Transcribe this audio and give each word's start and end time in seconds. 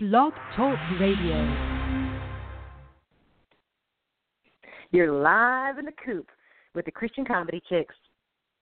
Blog 0.00 0.32
Talk 0.54 0.78
Radio. 1.00 1.34
You're 4.92 5.10
live 5.10 5.78
in 5.78 5.86
the 5.86 5.92
coop 6.04 6.28
with 6.76 6.84
the 6.84 6.92
Christian 6.92 7.24
Comedy 7.24 7.60
Chicks. 7.68 7.96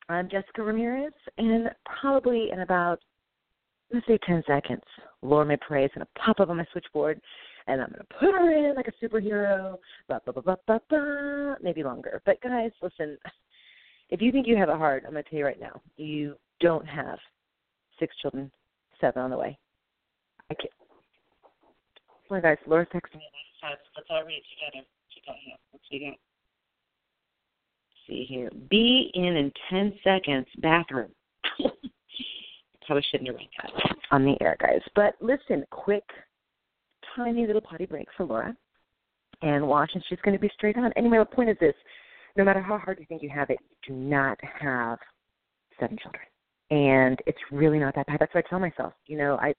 I'm 0.08 0.30
Jessica 0.30 0.62
Ramirez, 0.62 1.12
and 1.36 1.68
probably 2.00 2.52
in 2.52 2.60
about, 2.60 3.00
let's 3.92 4.06
say, 4.06 4.18
10 4.26 4.44
seconds, 4.46 4.80
Laura 5.20 5.44
May 5.44 5.58
Pray 5.58 5.84
is 5.84 5.90
going 5.94 6.06
to 6.06 6.20
pop 6.20 6.40
up 6.40 6.48
on 6.48 6.56
my 6.56 6.64
switchboard, 6.72 7.20
and 7.66 7.82
I'm 7.82 7.88
going 7.88 7.98
to 7.98 8.14
put 8.18 8.34
her 8.34 8.70
in 8.70 8.74
like 8.74 8.88
a 8.88 9.04
superhero, 9.04 9.76
ba 10.08 10.22
ba 10.24 10.32
ba 10.32 10.40
ba 10.40 10.56
ba 10.66 10.80
ba, 10.88 11.56
maybe 11.62 11.84
longer. 11.84 12.22
But 12.24 12.40
guys, 12.40 12.70
listen, 12.80 13.18
if 14.08 14.22
you 14.22 14.32
think 14.32 14.46
you 14.46 14.56
have 14.56 14.70
it 14.70 14.78
hard, 14.78 15.04
I'm 15.04 15.12
going 15.12 15.22
to 15.22 15.28
tell 15.28 15.40
you 15.40 15.44
right 15.44 15.60
now, 15.60 15.82
you 15.98 16.36
don't 16.60 16.86
have 16.86 17.18
six 18.00 18.16
children, 18.22 18.50
seven 19.02 19.20
on 19.20 19.28
the 19.28 19.36
way. 19.36 19.58
I 20.50 20.54
can't. 20.54 20.72
Well, 22.28 22.40
guys, 22.40 22.58
Laura's 22.66 22.88
texting 22.92 23.18
me. 23.18 23.22
Let's 23.62 24.08
all 24.10 24.24
read 24.24 24.36
it 24.36 24.44
together. 24.54 24.86
She 25.08 25.20
here. 25.44 25.56
Let's 25.72 25.84
see 25.90 25.98
here. 25.98 26.14
See 28.06 28.26
here. 28.28 28.50
Be 28.70 29.10
in 29.14 29.36
in 29.36 29.52
10 29.70 29.94
seconds. 30.04 30.46
Bathroom. 30.58 31.10
Probably 32.86 33.04
shouldn't 33.10 33.28
have 33.28 33.36
read 33.36 33.48
that 33.62 33.96
on 34.10 34.24
the 34.24 34.36
air, 34.40 34.56
guys. 34.60 34.80
But 34.94 35.14
listen, 35.20 35.64
quick, 35.70 36.04
tiny 37.16 37.46
little 37.46 37.62
potty 37.62 37.86
break 37.86 38.06
for 38.16 38.24
Laura. 38.24 38.56
And 39.42 39.66
watch, 39.66 39.90
and 39.94 40.02
she's 40.08 40.20
going 40.24 40.36
to 40.36 40.40
be 40.40 40.50
straight 40.54 40.76
on. 40.76 40.92
Anyway, 40.96 41.18
the 41.18 41.24
point 41.24 41.50
is 41.50 41.56
this 41.60 41.74
no 42.36 42.44
matter 42.44 42.60
how 42.60 42.78
hard 42.78 42.98
you 42.98 43.06
think 43.06 43.22
you 43.22 43.30
have 43.30 43.50
it, 43.50 43.58
you 43.60 43.94
do 43.94 44.00
not 44.00 44.38
have 44.42 44.98
seven 45.80 45.98
children. 46.00 46.22
And 46.70 47.18
it's 47.26 47.38
really 47.50 47.78
not 47.78 47.94
that 47.94 48.06
bad. 48.06 48.18
That's 48.20 48.34
what 48.34 48.44
I 48.46 48.48
tell 48.48 48.58
myself. 48.58 48.92
You 49.06 49.18
know, 49.18 49.36
I 49.36 49.54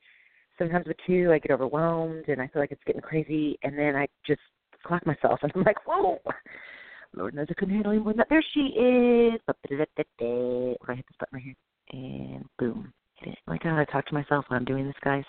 sometimes 0.57 0.87
with 0.87 0.97
two 1.05 1.31
I 1.31 1.39
get 1.39 1.51
overwhelmed 1.51 2.25
and 2.27 2.41
I 2.41 2.47
feel 2.47 2.61
like 2.61 2.71
it's 2.71 2.83
getting 2.85 3.01
crazy 3.01 3.57
and 3.63 3.77
then 3.77 3.95
I 3.95 4.07
just 4.25 4.41
clock 4.85 5.05
myself 5.05 5.39
and 5.43 5.51
I'm 5.55 5.63
like, 5.63 5.85
Whoa 5.87 6.19
Lord 7.15 7.33
knows 7.33 7.47
I 7.49 7.53
couldn't 7.53 7.73
handle 7.73 7.91
any 7.91 8.01
more 8.01 8.13
than 8.13 8.17
that. 8.17 8.29
There 8.29 8.43
she 8.53 8.59
is. 8.59 9.41
Where 9.47 9.55
I 10.89 10.95
hit 10.95 11.05
this 11.07 11.17
button 11.19 11.33
right 11.33 11.43
here. 11.43 11.55
And 11.91 12.45
boom. 12.59 12.93
Hit 13.15 13.33
it. 13.33 13.39
Oh 13.47 13.51
like 13.51 13.63
how 13.63 13.77
I 13.77 13.85
talk 13.85 14.05
to 14.07 14.13
myself 14.13 14.45
when 14.47 14.57
I'm 14.57 14.65
doing 14.65 14.85
this, 14.85 14.95
guys. 15.03 15.23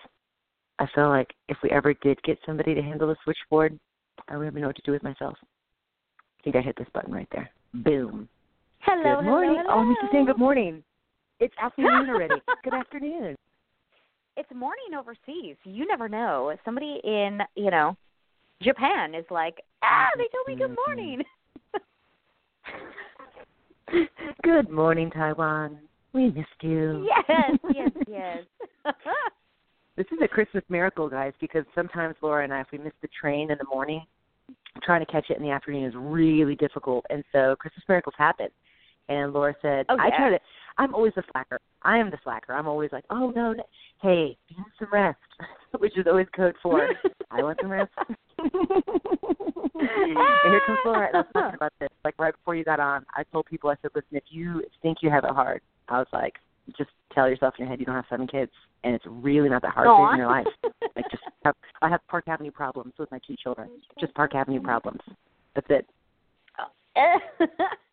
I 0.78 0.86
feel 0.94 1.08
like 1.08 1.28
if 1.48 1.56
we 1.62 1.70
ever 1.70 1.94
did 1.94 2.22
get 2.22 2.38
somebody 2.44 2.74
to 2.74 2.82
handle 2.82 3.08
the 3.08 3.16
switchboard, 3.24 3.78
I 4.28 4.36
wouldn't 4.36 4.52
even 4.52 4.62
know 4.62 4.68
what 4.68 4.76
to 4.76 4.82
do 4.84 4.92
with 4.92 5.02
myself. 5.02 5.36
I 5.42 6.42
think 6.44 6.56
I 6.56 6.60
hit 6.60 6.76
this 6.76 6.86
button 6.92 7.12
right 7.12 7.28
there. 7.32 7.50
Boom. 7.74 8.28
Hello, 8.80 9.16
good 9.16 9.24
morning. 9.24 9.56
hello, 9.56 9.64
oh, 9.68 9.80
hello. 9.80 9.94
Oh, 10.00 10.06
Mr. 10.06 10.12
saying 10.12 10.26
good 10.26 10.38
morning. 10.38 10.82
It's 11.40 11.54
afternoon 11.62 12.10
already. 12.10 12.34
good 12.62 12.74
afternoon. 12.74 13.36
It's 14.38 14.48
morning 14.54 14.94
overseas. 14.96 15.56
You 15.64 15.84
never 15.84 16.08
know. 16.08 16.54
Somebody 16.64 17.00
in, 17.02 17.40
you 17.56 17.72
know, 17.72 17.96
Japan 18.62 19.12
is 19.12 19.24
like, 19.32 19.56
ah, 19.82 20.06
they 20.16 20.28
told 20.32 20.46
me 20.46 20.54
good 20.56 20.70
Mm-hmm. 20.70 20.94
morning. 20.96 21.24
Good 24.44 24.70
morning, 24.70 25.10
Taiwan. 25.10 25.78
We 26.12 26.26
missed 26.26 26.46
you. 26.60 27.08
yes, 27.28 27.58
yes, 27.74 27.90
yes. 28.06 28.44
This 29.96 30.06
is 30.12 30.18
a 30.22 30.28
Christmas 30.28 30.62
miracle, 30.68 31.08
guys, 31.08 31.32
because 31.40 31.64
sometimes 31.74 32.14
Laura 32.22 32.44
and 32.44 32.54
I, 32.54 32.60
if 32.60 32.68
we 32.70 32.78
miss 32.78 32.92
the 33.02 33.08
train 33.20 33.50
in 33.50 33.58
the 33.58 33.64
morning, 33.64 34.06
trying 34.84 35.04
to 35.04 35.10
catch 35.10 35.30
it 35.30 35.36
in 35.36 35.42
the 35.42 35.50
afternoon 35.50 35.84
is 35.84 35.94
really 35.96 36.54
difficult. 36.54 37.04
And 37.10 37.24
so 37.32 37.56
Christmas 37.58 37.84
miracles 37.88 38.14
happen. 38.16 38.48
And 39.08 39.32
Laura 39.32 39.54
said, 39.62 39.86
Oh, 39.88 39.96
I 39.98 40.08
yeah. 40.08 40.16
try 40.16 40.30
to, 40.30 40.38
I'm 40.78 40.94
always 40.94 41.12
the 41.16 41.22
slacker. 41.32 41.58
I 41.82 41.98
am 41.98 42.10
the 42.10 42.18
slacker. 42.22 42.52
I'm 42.52 42.68
always 42.68 42.92
like, 42.92 43.04
oh, 43.10 43.32
no, 43.34 43.52
no. 43.52 43.62
hey, 44.02 44.36
me 44.50 44.64
some 44.78 44.88
rest, 44.92 45.18
which 45.78 45.96
is 45.96 46.06
always 46.06 46.26
code 46.34 46.54
for, 46.62 46.88
I 47.30 47.42
want 47.42 47.58
some 47.60 47.70
rest. 47.70 47.90
and 48.38 48.52
here 49.74 50.60
comes 50.66 50.78
Laura. 50.84 51.08
And 51.08 51.16
I 51.16 51.20
was 51.20 51.26
talking 51.32 51.54
about 51.56 51.72
this, 51.80 51.88
like 52.04 52.14
right 52.18 52.34
before 52.34 52.54
you 52.54 52.64
got 52.64 52.80
on. 52.80 53.04
I 53.16 53.24
told 53.32 53.46
people, 53.46 53.70
I 53.70 53.74
said, 53.82 53.90
listen, 53.94 54.16
if 54.16 54.24
you 54.30 54.62
think 54.82 54.98
you 55.02 55.10
have 55.10 55.24
it 55.24 55.30
hard, 55.30 55.60
I 55.88 55.98
was 55.98 56.06
like, 56.12 56.34
just 56.76 56.90
tell 57.14 57.28
yourself 57.28 57.54
in 57.58 57.64
your 57.64 57.70
head 57.70 57.80
you 57.80 57.86
don't 57.86 57.94
have 57.94 58.04
seven 58.10 58.26
kids, 58.26 58.52
and 58.84 58.94
it's 58.94 59.04
really 59.08 59.48
not 59.48 59.62
that 59.62 59.72
hard 59.72 59.86
in 60.12 60.18
your 60.18 60.28
life. 60.28 60.46
Like 60.94 61.10
just 61.10 61.22
have, 61.44 61.54
I 61.80 61.88
have 61.88 62.00
Park 62.08 62.28
Avenue 62.28 62.50
problems 62.50 62.92
with 62.98 63.10
my 63.10 63.18
two 63.26 63.36
children. 63.42 63.70
Just 63.98 64.14
Park 64.14 64.34
Avenue 64.34 64.60
problems. 64.60 65.00
That's 65.54 65.66
it. 65.70 65.86
Oh. 66.58 67.16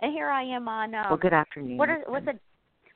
and 0.00 0.12
here 0.12 0.28
I 0.28 0.42
am 0.42 0.68
on 0.68 0.94
um 0.94 1.06
well, 1.08 1.18
good 1.18 1.32
afternoon. 1.32 1.76
what 1.76 1.88
are 1.88 2.02
what's 2.06 2.26
the 2.26 2.38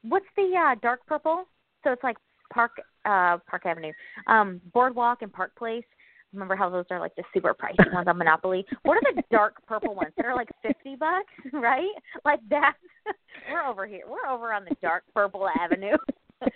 what's 0.03 0.27
the 0.37 0.53
uh 0.56 0.75
dark 0.82 1.06
purple? 1.06 1.44
So 1.82 1.93
it's 1.93 2.03
like 2.03 2.16
Park 2.53 2.72
uh 3.05 3.38
Park 3.49 3.66
Avenue. 3.66 3.93
Um 4.27 4.60
Boardwalk 4.72 5.22
and 5.22 5.33
Park 5.33 5.54
Place. 5.56 5.84
Remember 6.33 6.56
how 6.56 6.69
those 6.69 6.84
are 6.91 6.99
like 6.99 7.15
the 7.15 7.22
super 7.33 7.54
pricey 7.54 7.93
ones 7.93 8.09
on 8.09 8.19
Monopoly? 8.19 8.66
What 8.83 8.97
are 8.97 9.15
the 9.15 9.22
dark 9.31 9.65
purple 9.66 9.94
ones 9.94 10.12
They're 10.16 10.34
like 10.34 10.49
fifty 10.62 10.97
bucks, 10.97 11.33
right? 11.53 11.93
Like 12.25 12.41
that. 12.50 12.75
We're 13.50 13.62
over 13.62 13.87
here. 13.87 14.03
We're 14.09 14.31
over 14.31 14.53
on 14.53 14.65
the 14.65 14.77
dark 14.83 15.04
purple 15.15 15.49
avenue. 15.60 15.97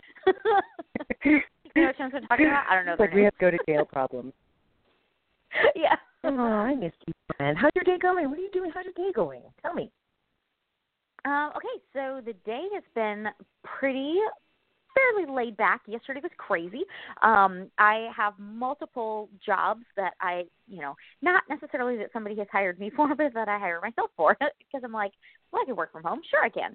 you 1.25 1.41
know 1.77 1.87
what 1.87 1.95
I'm 2.01 2.11
talking 2.11 2.47
about? 2.47 2.65
I 2.69 2.75
don't 2.75 2.87
know. 2.87 2.97
Like 2.99 3.15
we 3.15 3.23
have 3.25 3.39
go 3.41 3.51
to 3.51 3.59
jail 3.67 3.85
problems. 3.85 4.33
yeah. 5.77 5.97
Oh, 6.25 6.37
I 6.37 6.75
missed 6.75 6.97
you, 7.07 7.13
man. 7.39 7.55
How's 7.55 7.71
your 7.75 7.85
day 7.85 7.99
going? 8.01 8.29
What 8.29 8.39
are 8.39 8.43
you 8.43 8.51
doing? 8.53 8.71
How's 8.75 8.85
your 8.85 8.95
day 8.95 9.13
going? 9.15 9.43
Tell 9.63 9.75
me. 9.75 9.91
Um, 11.29 11.51
okay, 11.55 11.83
so 11.93 12.23
the 12.25 12.33
day 12.47 12.65
has 12.73 12.83
been 12.95 13.27
pretty 13.63 14.15
fairly 14.95 15.31
laid 15.31 15.59
back. 15.59 15.83
Yesterday 15.87 16.21
was 16.23 16.33
crazy. 16.39 16.85
Um, 17.23 17.71
I 17.79 18.09
have 18.17 18.33
multiple 18.39 19.29
jobs 19.45 19.85
that 19.97 20.15
I, 20.23 20.45
you 20.67 20.81
know, 20.81 20.97
not 21.21 21.43
necessarily 21.51 21.99
that 21.99 22.09
somebody 22.15 22.35
has 22.37 22.47
hired 22.51 22.81
me 22.81 22.91
for, 22.97 23.15
but 23.15 23.35
that 23.35 23.47
I 23.47 23.59
hire 23.59 23.79
myself 23.83 24.11
for 24.17 24.39
because 24.59 24.81
I'm 24.83 24.93
like, 24.93 25.13
well, 25.53 25.61
I 25.63 25.67
can 25.67 25.77
work 25.77 25.93
from 25.93 26.03
home. 26.03 26.21
Sure, 26.31 26.43
I 26.43 26.49
can. 26.49 26.75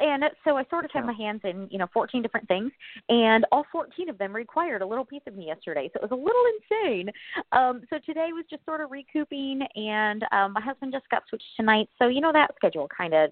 And 0.00 0.24
so 0.44 0.56
I 0.56 0.64
sort 0.68 0.84
of 0.84 0.90
had 0.92 1.06
my 1.06 1.12
hands 1.12 1.42
in, 1.44 1.68
you 1.70 1.78
know, 1.78 1.86
14 1.92 2.22
different 2.22 2.48
things, 2.48 2.72
and 3.08 3.46
all 3.52 3.64
14 3.70 4.08
of 4.08 4.18
them 4.18 4.34
required 4.34 4.82
a 4.82 4.86
little 4.86 5.04
piece 5.04 5.22
of 5.28 5.36
me 5.36 5.46
yesterday. 5.46 5.88
So 5.92 6.00
it 6.02 6.10
was 6.10 6.12
a 6.12 6.22
little 6.22 6.42
insane. 6.58 7.10
Um, 7.52 7.82
so 7.88 7.98
today 8.04 8.30
was 8.32 8.44
just 8.50 8.64
sort 8.64 8.80
of 8.80 8.90
recouping, 8.90 9.62
and 9.76 10.24
um, 10.32 10.54
my 10.54 10.60
husband 10.60 10.92
just 10.92 11.08
got 11.08 11.22
switched 11.28 11.44
tonight. 11.56 11.88
So, 12.00 12.08
you 12.08 12.20
know, 12.20 12.32
that 12.32 12.50
schedule 12.56 12.88
kind 12.96 13.14
of 13.14 13.30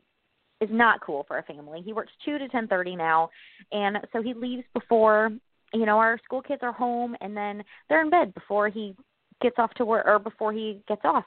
is 0.60 0.68
not 0.70 1.00
cool 1.00 1.24
for 1.26 1.38
a 1.38 1.42
family. 1.42 1.82
He 1.84 1.92
works 1.92 2.12
two 2.24 2.38
to 2.38 2.48
ten 2.48 2.68
thirty 2.68 2.96
now, 2.96 3.30
and 3.72 3.98
so 4.12 4.22
he 4.22 4.34
leaves 4.34 4.64
before 4.74 5.30
you 5.72 5.86
know 5.86 5.98
our 5.98 6.18
school 6.24 6.42
kids 6.42 6.62
are 6.62 6.72
home, 6.72 7.16
and 7.20 7.36
then 7.36 7.62
they're 7.88 8.02
in 8.02 8.10
bed 8.10 8.34
before 8.34 8.68
he 8.68 8.94
gets 9.40 9.56
off 9.58 9.72
to 9.74 9.84
work 9.84 10.06
or 10.06 10.18
before 10.18 10.52
he 10.52 10.82
gets 10.86 11.02
off. 11.04 11.24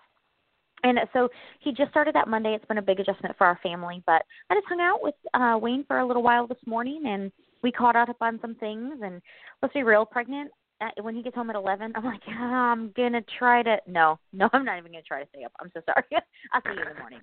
And 0.83 0.99
so 1.13 1.29
he 1.61 1.71
just 1.71 1.91
started 1.91 2.13
that 2.15 2.27
Monday. 2.27 2.53
It's 2.53 2.65
been 2.65 2.77
a 2.77 2.81
big 2.81 2.99
adjustment 2.99 3.35
for 3.37 3.47
our 3.47 3.59
family, 3.63 4.03
but 4.05 4.23
I 4.49 4.55
just 4.55 4.67
hung 4.67 4.81
out 4.81 5.01
with 5.01 5.15
uh 5.33 5.57
Wayne 5.59 5.85
for 5.87 5.99
a 5.99 6.05
little 6.05 6.23
while 6.23 6.45
this 6.45 6.57
morning, 6.65 7.03
and 7.07 7.31
we 7.61 7.71
caught 7.71 7.95
up 7.95 8.17
on 8.21 8.39
some 8.41 8.55
things. 8.55 8.95
And 9.01 9.21
let's 9.61 9.73
be 9.73 9.83
real, 9.83 10.05
pregnant. 10.05 10.51
Uh, 10.81 10.89
when 11.01 11.15
he 11.15 11.23
gets 11.23 11.35
home 11.35 11.49
at 11.49 11.55
eleven, 11.55 11.93
I'm 11.95 12.03
like, 12.03 12.21
ah, 12.27 12.71
I'm 12.71 12.91
gonna 12.97 13.23
try 13.39 13.63
to. 13.63 13.77
No, 13.87 14.19
no, 14.33 14.49
I'm 14.53 14.65
not 14.65 14.77
even 14.77 14.91
gonna 14.91 15.03
try 15.03 15.23
to 15.23 15.29
stay 15.29 15.45
up. 15.45 15.53
I'm 15.59 15.71
so 15.73 15.81
sorry. 15.85 16.03
I'll 16.53 16.61
see 16.61 16.75
you 16.75 16.81
in 16.81 16.93
the 16.93 16.99
morning. 16.99 17.21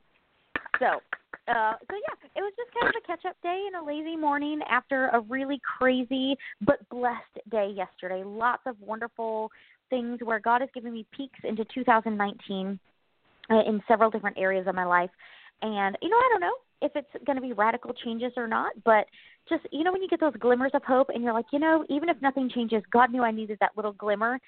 So, 0.78 1.00
uh, 1.50 1.74
so 1.90 1.96
yeah, 1.96 2.28
it 2.36 2.40
was 2.40 2.52
just 2.56 2.70
kind 2.78 2.94
of 2.94 3.02
a 3.02 3.06
catch 3.06 3.24
up 3.28 3.36
day 3.42 3.66
and 3.66 3.82
a 3.82 3.86
lazy 3.86 4.16
morning 4.16 4.60
after 4.68 5.08
a 5.08 5.20
really 5.20 5.60
crazy 5.78 6.36
but 6.60 6.86
blessed 6.88 7.38
day 7.50 7.72
yesterday. 7.74 8.22
Lots 8.24 8.62
of 8.66 8.76
wonderful 8.80 9.50
things 9.90 10.20
where 10.22 10.38
God 10.38 10.60
has 10.60 10.70
given 10.74 10.92
me 10.92 11.06
peeks 11.16 11.38
into 11.44 11.64
2019 11.74 12.78
uh, 13.50 13.62
in 13.66 13.82
several 13.88 14.10
different 14.10 14.38
areas 14.38 14.66
of 14.66 14.74
my 14.74 14.84
life. 14.84 15.10
And, 15.62 15.98
you 16.00 16.08
know, 16.08 16.16
I 16.16 16.28
don't 16.30 16.40
know 16.40 16.54
if 16.82 16.92
it's 16.94 17.24
going 17.26 17.36
to 17.36 17.42
be 17.42 17.52
radical 17.52 17.92
changes 17.92 18.32
or 18.36 18.46
not, 18.46 18.72
but 18.84 19.06
just, 19.48 19.66
you 19.72 19.84
know, 19.84 19.92
when 19.92 20.02
you 20.02 20.08
get 20.08 20.20
those 20.20 20.36
glimmers 20.38 20.70
of 20.74 20.82
hope 20.84 21.08
and 21.12 21.22
you're 21.22 21.34
like, 21.34 21.46
you 21.52 21.58
know, 21.58 21.84
even 21.90 22.08
if 22.08 22.16
nothing 22.22 22.48
changes, 22.48 22.82
God 22.90 23.10
knew 23.10 23.22
I 23.22 23.30
needed 23.30 23.58
that 23.60 23.72
little 23.76 23.92
glimmer 23.92 24.38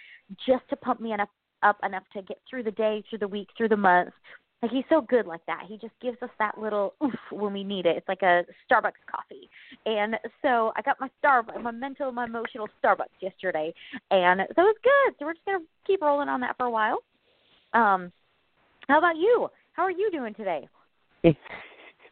just 0.46 0.66
to 0.70 0.76
pump 0.76 1.00
me 1.00 1.12
enough 1.12 1.28
up 1.62 1.78
enough 1.84 2.02
to 2.12 2.22
get 2.22 2.38
through 2.48 2.64
the 2.64 2.72
day, 2.72 3.04
through 3.08 3.18
the 3.18 3.28
week, 3.28 3.48
through 3.56 3.68
the 3.68 3.76
month. 3.76 4.12
Like 4.62 4.70
he's 4.70 4.84
so 4.88 5.00
good 5.00 5.26
like 5.26 5.44
that. 5.46 5.64
He 5.66 5.76
just 5.76 5.92
gives 6.00 6.22
us 6.22 6.30
that 6.38 6.56
little 6.56 6.94
oof 7.02 7.14
when 7.32 7.52
we 7.52 7.64
need 7.64 7.84
it. 7.84 7.96
It's 7.96 8.08
like 8.08 8.22
a 8.22 8.44
Starbucks 8.70 9.02
coffee. 9.10 9.50
And 9.86 10.14
so 10.40 10.72
I 10.76 10.82
got 10.82 11.00
my 11.00 11.08
star 11.18 11.44
my 11.60 11.72
mental, 11.72 12.12
my 12.12 12.26
emotional 12.26 12.68
Starbucks 12.82 13.20
yesterday. 13.20 13.74
And 14.12 14.40
so 14.54 14.62
it's 14.68 14.78
good. 14.82 15.14
So 15.18 15.26
we're 15.26 15.34
just 15.34 15.44
gonna 15.44 15.64
keep 15.84 16.00
rolling 16.00 16.28
on 16.28 16.40
that 16.40 16.56
for 16.56 16.66
a 16.66 16.70
while. 16.70 16.98
Um 17.74 18.12
how 18.88 18.98
about 18.98 19.16
you? 19.16 19.48
How 19.72 19.82
are 19.82 19.90
you 19.90 20.10
doing 20.12 20.34
today? 20.34 20.68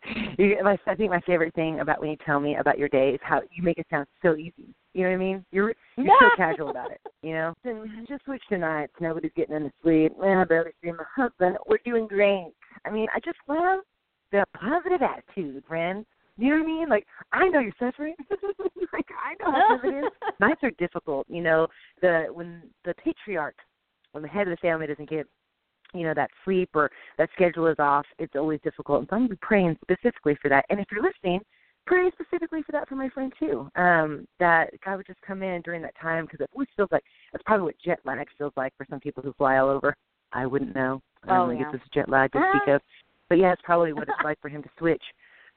I 0.87 0.95
think 0.97 1.11
my 1.11 1.21
favorite 1.21 1.55
thing 1.55 1.81
about 1.81 2.01
when 2.01 2.11
you 2.11 2.17
tell 2.25 2.41
me 2.41 2.57
about 2.57 2.79
your 2.79 2.89
day 2.89 3.11
is 3.11 3.21
how 3.23 3.43
you 3.53 3.63
make 3.63 3.79
it 3.79 3.87
sound 3.91 4.07
so 4.23 4.35
easy. 4.35 4.75
You 4.95 5.05
know 5.05 5.11
what 5.11 5.15
I 5.15 5.19
mean? 5.19 5.45
You're 5.53 5.75
you're 5.97 6.17
so 6.21 6.29
casual 6.37 6.71
about 6.71 6.91
it. 6.91 7.01
You 7.23 7.33
know, 7.33 7.55
so 7.65 7.85
just 8.09 8.25
switch 8.25 8.43
tonight. 8.49 8.91
Nobody's 9.01 9.33
getting 9.37 9.55
any 9.55 9.71
sleep. 9.83 10.19
Man, 10.21 10.39
I 10.39 10.45
barely 10.45 10.73
see 10.83 10.91
my 10.91 11.05
husband. 11.15 11.59
We're 11.69 11.79
doing 11.85 12.09
great. 12.09 12.53
I 12.85 12.91
mean, 12.91 13.07
I 13.15 13.21
just 13.21 13.39
love 13.49 13.81
the 14.33 14.45
positive 14.59 15.01
attitude, 15.03 15.63
friend. 15.67 16.05
You 16.39 16.51
know 16.51 16.57
what 16.57 16.65
I 16.65 16.67
mean? 16.67 16.89
Like 16.89 17.07
I 17.33 17.49
know 17.49 17.61
you're 17.61 17.73
suffering. 17.79 18.15
like 18.93 19.07
I 19.11 19.35
know 19.41 19.53
how 19.53 19.77
tough 19.77 19.85
it 19.85 20.05
is. 20.05 20.11
Nights 20.41 20.61
are 20.63 20.71
difficult. 20.73 21.27
You 21.29 21.43
know 21.43 21.67
the 22.01 22.27
when 22.33 22.63
the 22.85 22.95
patriarch, 22.95 23.57
when 24.13 24.23
the 24.23 24.29
head 24.29 24.49
of 24.49 24.53
the 24.53 24.57
family 24.57 24.87
doesn't 24.87 25.11
get 25.11 25.27
you 25.93 26.05
know 26.05 26.15
that 26.15 26.31
sleep 26.45 26.71
or 26.75 26.91
that 27.19 27.29
schedule 27.35 27.67
is 27.67 27.79
off, 27.79 28.07
it's 28.19 28.37
always 28.37 28.61
difficult. 28.65 29.01
And 29.01 29.09
so 29.09 29.17
I'm 29.17 29.23
gonna 29.23 29.35
be 29.35 29.39
praying 29.43 29.77
specifically 29.83 30.37
for 30.41 30.49
that. 30.49 30.65
And 30.71 30.81
if 30.81 30.87
you're 30.91 31.03
listening, 31.03 31.41
pray 31.87 32.11
specifically 32.13 32.63
for 32.63 32.73
that 32.73 32.89
for 32.89 32.95
my 32.97 33.09
friend 33.09 33.33
too. 33.39 33.69
Um, 33.77 34.27
that 34.39 34.71
God 34.85 34.97
would 34.99 35.07
just 35.07 35.21
come 35.23 35.43
in 35.43 35.63
during 35.63 35.83
that 35.83 35.95
time 36.01 36.25
because 36.25 36.41
it 36.41 36.51
always 36.55 36.69
feels 36.77 36.89
like 36.93 37.03
that's 37.33 37.43
probably 37.45 37.65
what 37.67 37.75
jet 37.85 37.99
lag 38.05 38.27
feels 38.39 38.53
like 38.57 38.73
for 38.77 38.87
some 38.89 39.01
people 39.01 39.23
who 39.23 39.33
fly 39.35 39.59
all 39.59 39.69
over. 39.69 39.97
I 40.33 40.47
wouldn't 40.47 40.75
know. 40.75 41.03
I 41.25 41.27
don't 41.27 41.37
Oh, 41.37 41.43
really 41.49 41.59
yeah. 41.61 41.65
get 41.65 41.73
this 41.73 41.89
jet 41.93 42.09
lag 42.09 42.33
to 42.33 42.39
speak 42.55 42.75
of, 42.75 42.81
but 43.29 43.39
yeah, 43.39 43.53
it's 43.53 43.63
probably 43.65 43.93
what 43.93 44.05
it's 44.05 44.13
like 44.25 44.41
for 44.41 44.49
him 44.49 44.63
to 44.63 44.69
switch 44.79 45.03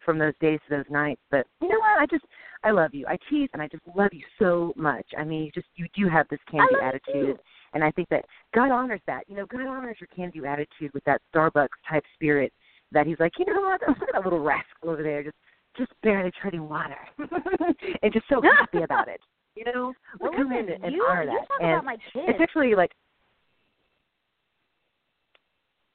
from 0.03 0.17
those 0.17 0.33
days 0.41 0.59
to 0.67 0.77
those 0.77 0.89
nights. 0.89 1.21
But 1.31 1.45
you 1.61 1.69
know 1.69 1.79
what? 1.79 1.99
I 1.99 2.05
just 2.05 2.25
I 2.63 2.71
love 2.71 2.93
you. 2.93 3.05
I 3.07 3.17
tease 3.29 3.49
and 3.53 3.61
I 3.61 3.67
just 3.67 3.83
love 3.95 4.09
you 4.13 4.23
so 4.39 4.73
much. 4.75 5.05
I 5.17 5.23
mean, 5.23 5.43
you 5.45 5.51
just 5.51 5.67
you 5.75 5.87
do 5.95 6.09
have 6.09 6.27
this 6.29 6.39
can 6.49 6.67
do 6.69 6.77
you 6.77 6.81
attitude. 6.81 7.37
And 7.73 7.83
I 7.83 7.91
think 7.91 8.09
that 8.09 8.25
God 8.53 8.71
honors 8.71 9.01
that. 9.07 9.23
You 9.27 9.35
know, 9.35 9.45
God 9.45 9.65
honors 9.65 9.97
your 9.99 10.07
can 10.15 10.29
do 10.29 10.45
attitude 10.45 10.93
with 10.93 11.03
that 11.05 11.21
Starbucks 11.33 11.69
type 11.89 12.03
spirit 12.13 12.53
that 12.91 13.07
he's 13.07 13.19
like, 13.19 13.33
you 13.39 13.45
know 13.45 13.61
what, 13.61 13.81
look 13.87 13.97
at 14.01 14.07
that 14.13 14.23
little 14.23 14.39
rascal 14.39 14.89
over 14.91 15.01
there, 15.01 15.23
just 15.23 15.35
just 15.77 15.91
barely 16.03 16.31
treading 16.41 16.67
water, 16.69 16.97
and 17.19 18.13
just 18.13 18.25
so 18.29 18.41
happy 18.41 18.83
about 18.83 19.07
it. 19.07 19.21
You 19.55 19.65
know, 19.65 19.93
we 20.21 20.29
Well, 20.29 20.37
come 20.37 20.51
in 20.51 20.69
and 20.69 20.93
you, 20.93 21.05
honor 21.09 21.23
you 21.23 21.29
that. 21.29 21.47
talk 21.47 21.61
and 21.61 21.71
about 21.71 21.85
my 21.85 21.97
kids. 22.11 22.25
it's 22.27 22.41
actually 22.41 22.75
like, 22.75 22.91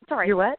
Sorry. 0.08 0.26
you're 0.28 0.36
what? 0.36 0.58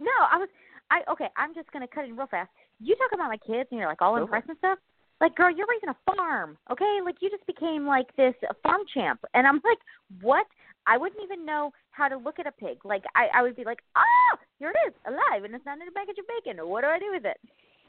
No, 0.00 0.10
I 0.30 0.36
was 0.38 0.48
I 0.90 1.00
okay, 1.12 1.28
I'm 1.36 1.54
just 1.54 1.70
gonna 1.72 1.88
cut 1.88 2.04
in 2.04 2.16
real 2.16 2.26
fast. 2.26 2.50
You 2.80 2.94
talk 2.96 3.10
about 3.12 3.28
my 3.28 3.38
kids 3.38 3.68
and 3.70 3.80
you're 3.80 3.88
like 3.88 4.02
all 4.02 4.14
for 4.14 4.22
impressed 4.22 4.48
and 4.48 4.58
stuff. 4.58 4.78
Like, 5.20 5.34
girl, 5.34 5.50
you're 5.50 5.66
raising 5.66 5.88
a 5.88 5.96
farm, 6.06 6.56
okay? 6.70 6.98
Like 7.04 7.16
you 7.20 7.28
just 7.30 7.46
became 7.46 7.86
like 7.86 8.06
this 8.16 8.34
farm 8.62 8.82
champ 8.94 9.20
and 9.34 9.46
I'm 9.46 9.60
like, 9.64 9.78
What? 10.20 10.46
I 10.86 10.96
wouldn't 10.96 11.22
even 11.22 11.44
know 11.44 11.72
how 11.90 12.08
to 12.08 12.16
look 12.16 12.38
at 12.38 12.46
a 12.46 12.52
pig. 12.52 12.78
Like 12.84 13.04
I, 13.14 13.26
I 13.34 13.42
would 13.42 13.56
be 13.56 13.64
like, 13.64 13.80
Ah, 13.96 14.38
here 14.58 14.70
it 14.70 14.78
is, 14.88 14.94
alive 15.06 15.44
and 15.44 15.54
it's 15.54 15.66
not 15.66 15.80
in 15.80 15.88
a 15.88 15.92
package 15.92 16.18
of 16.18 16.26
bacon. 16.28 16.66
What 16.68 16.82
do 16.82 16.88
I 16.88 16.98
do 16.98 17.10
with 17.12 17.24
it? 17.24 17.36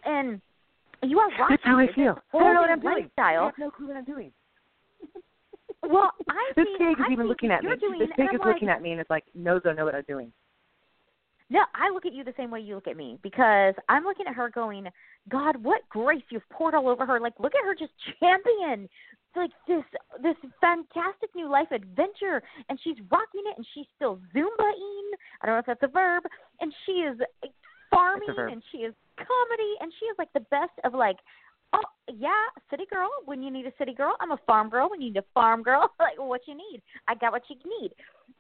And 0.06 0.42
you 1.04 1.20
are 1.20 1.30
rocking 1.40 1.48
That's 1.50 1.64
how 1.64 1.78
I 1.78 1.88
feel. 1.94 2.20
I 2.34 2.38
don't 2.38 2.54
know 2.54 2.62
what 2.62 2.70
I'm 2.72 2.82
doing. 2.82 3.10
I 3.18 3.34
have 3.34 3.54
no 3.58 3.72
clue 3.72 3.88
what 3.88 3.98
I'm 3.98 4.06
doing. 4.06 4.32
Well, 5.82 6.12
I 6.30 6.52
This 6.58 6.66
see, 6.66 6.76
pig 6.78 7.00
is 7.00 7.06
I 7.08 7.14
even 7.14 7.28
looking 7.28 7.52
at 7.52 7.64
me. 7.64 7.70
Doing, 7.80 8.00
This 8.00 8.10
pig 8.18 8.28
is 8.34 8.40
like, 8.40 8.56
looking 8.56 8.68
at 8.68 8.82
me 8.82 8.92
and 8.92 9.00
it's 9.00 9.10
like 9.10 9.24
knows 9.34 9.62
I 9.66 9.72
know 9.72 9.86
what 9.86 9.96
I'm 9.96 10.04
doing. 10.10 10.32
No, 11.50 11.62
I 11.74 11.90
look 11.90 12.06
at 12.06 12.14
you 12.14 12.24
the 12.24 12.34
same 12.38 12.52
way 12.52 12.60
you 12.60 12.76
look 12.76 12.88
at 12.88 12.98
me 12.98 13.18
because 13.24 13.74
I'm 13.88 14.04
looking 14.04 14.28
at 14.28 14.36
her 14.36 14.50
going, 14.50 14.88
God, 15.30 15.64
what 15.64 15.82
grace 15.90 16.22
you've 16.30 16.48
poured 16.50 16.76
all 16.76 16.90
over 16.90 17.06
her. 17.06 17.20
Like, 17.20 17.34
look 17.40 17.54
at 17.56 17.66
her 17.66 17.74
just 17.74 17.94
champion 18.20 18.90
like 19.36 19.52
this 19.68 19.84
this 20.24 20.36
fantastic 20.60 21.30
new 21.36 21.48
life 21.48 21.72
adventure 21.72 22.42
and 22.68 22.80
she's 22.84 22.98
rocking 23.12 23.44
it 23.46 23.58
and 23.58 23.66
she's 23.74 23.86
still 23.96 24.20
zumbaing. 24.36 25.10
I 25.42 25.46
don't 25.46 25.56
know 25.56 25.60
if 25.60 25.66
that's 25.66 25.84
a 25.84 25.88
verb. 25.88 26.24
And 26.62 26.74
she 26.86 26.92
is 26.94 27.18
farming 27.90 28.28
and 28.38 28.62
she 28.72 28.80
is 28.80 28.94
comedy 29.20 29.74
and 29.80 29.92
she 30.00 30.06
is 30.06 30.16
like 30.18 30.32
the 30.34 30.46
best 30.52 30.74
of 30.84 30.94
like 30.94 31.18
Oh 31.74 31.82
yeah, 32.12 32.32
city 32.72 32.86
girl. 32.90 33.10
When 33.26 33.44
you 33.44 33.52
need 33.52 33.68
a 33.68 33.74
city 33.78 33.94
girl, 33.94 34.16
I'm 34.20 34.32
a 34.32 34.40
farm 34.48 34.70
girl. 34.70 34.90
When 34.90 35.02
you 35.02 35.10
need 35.10 35.18
a 35.18 35.26
farm 35.34 35.62
girl, 35.62 35.92
like 36.00 36.18
what 36.18 36.42
you 36.48 36.56
need, 36.56 36.82
I 37.08 37.16
got 37.16 37.32
what 37.32 37.44
you 37.50 37.58
need. 37.80 37.92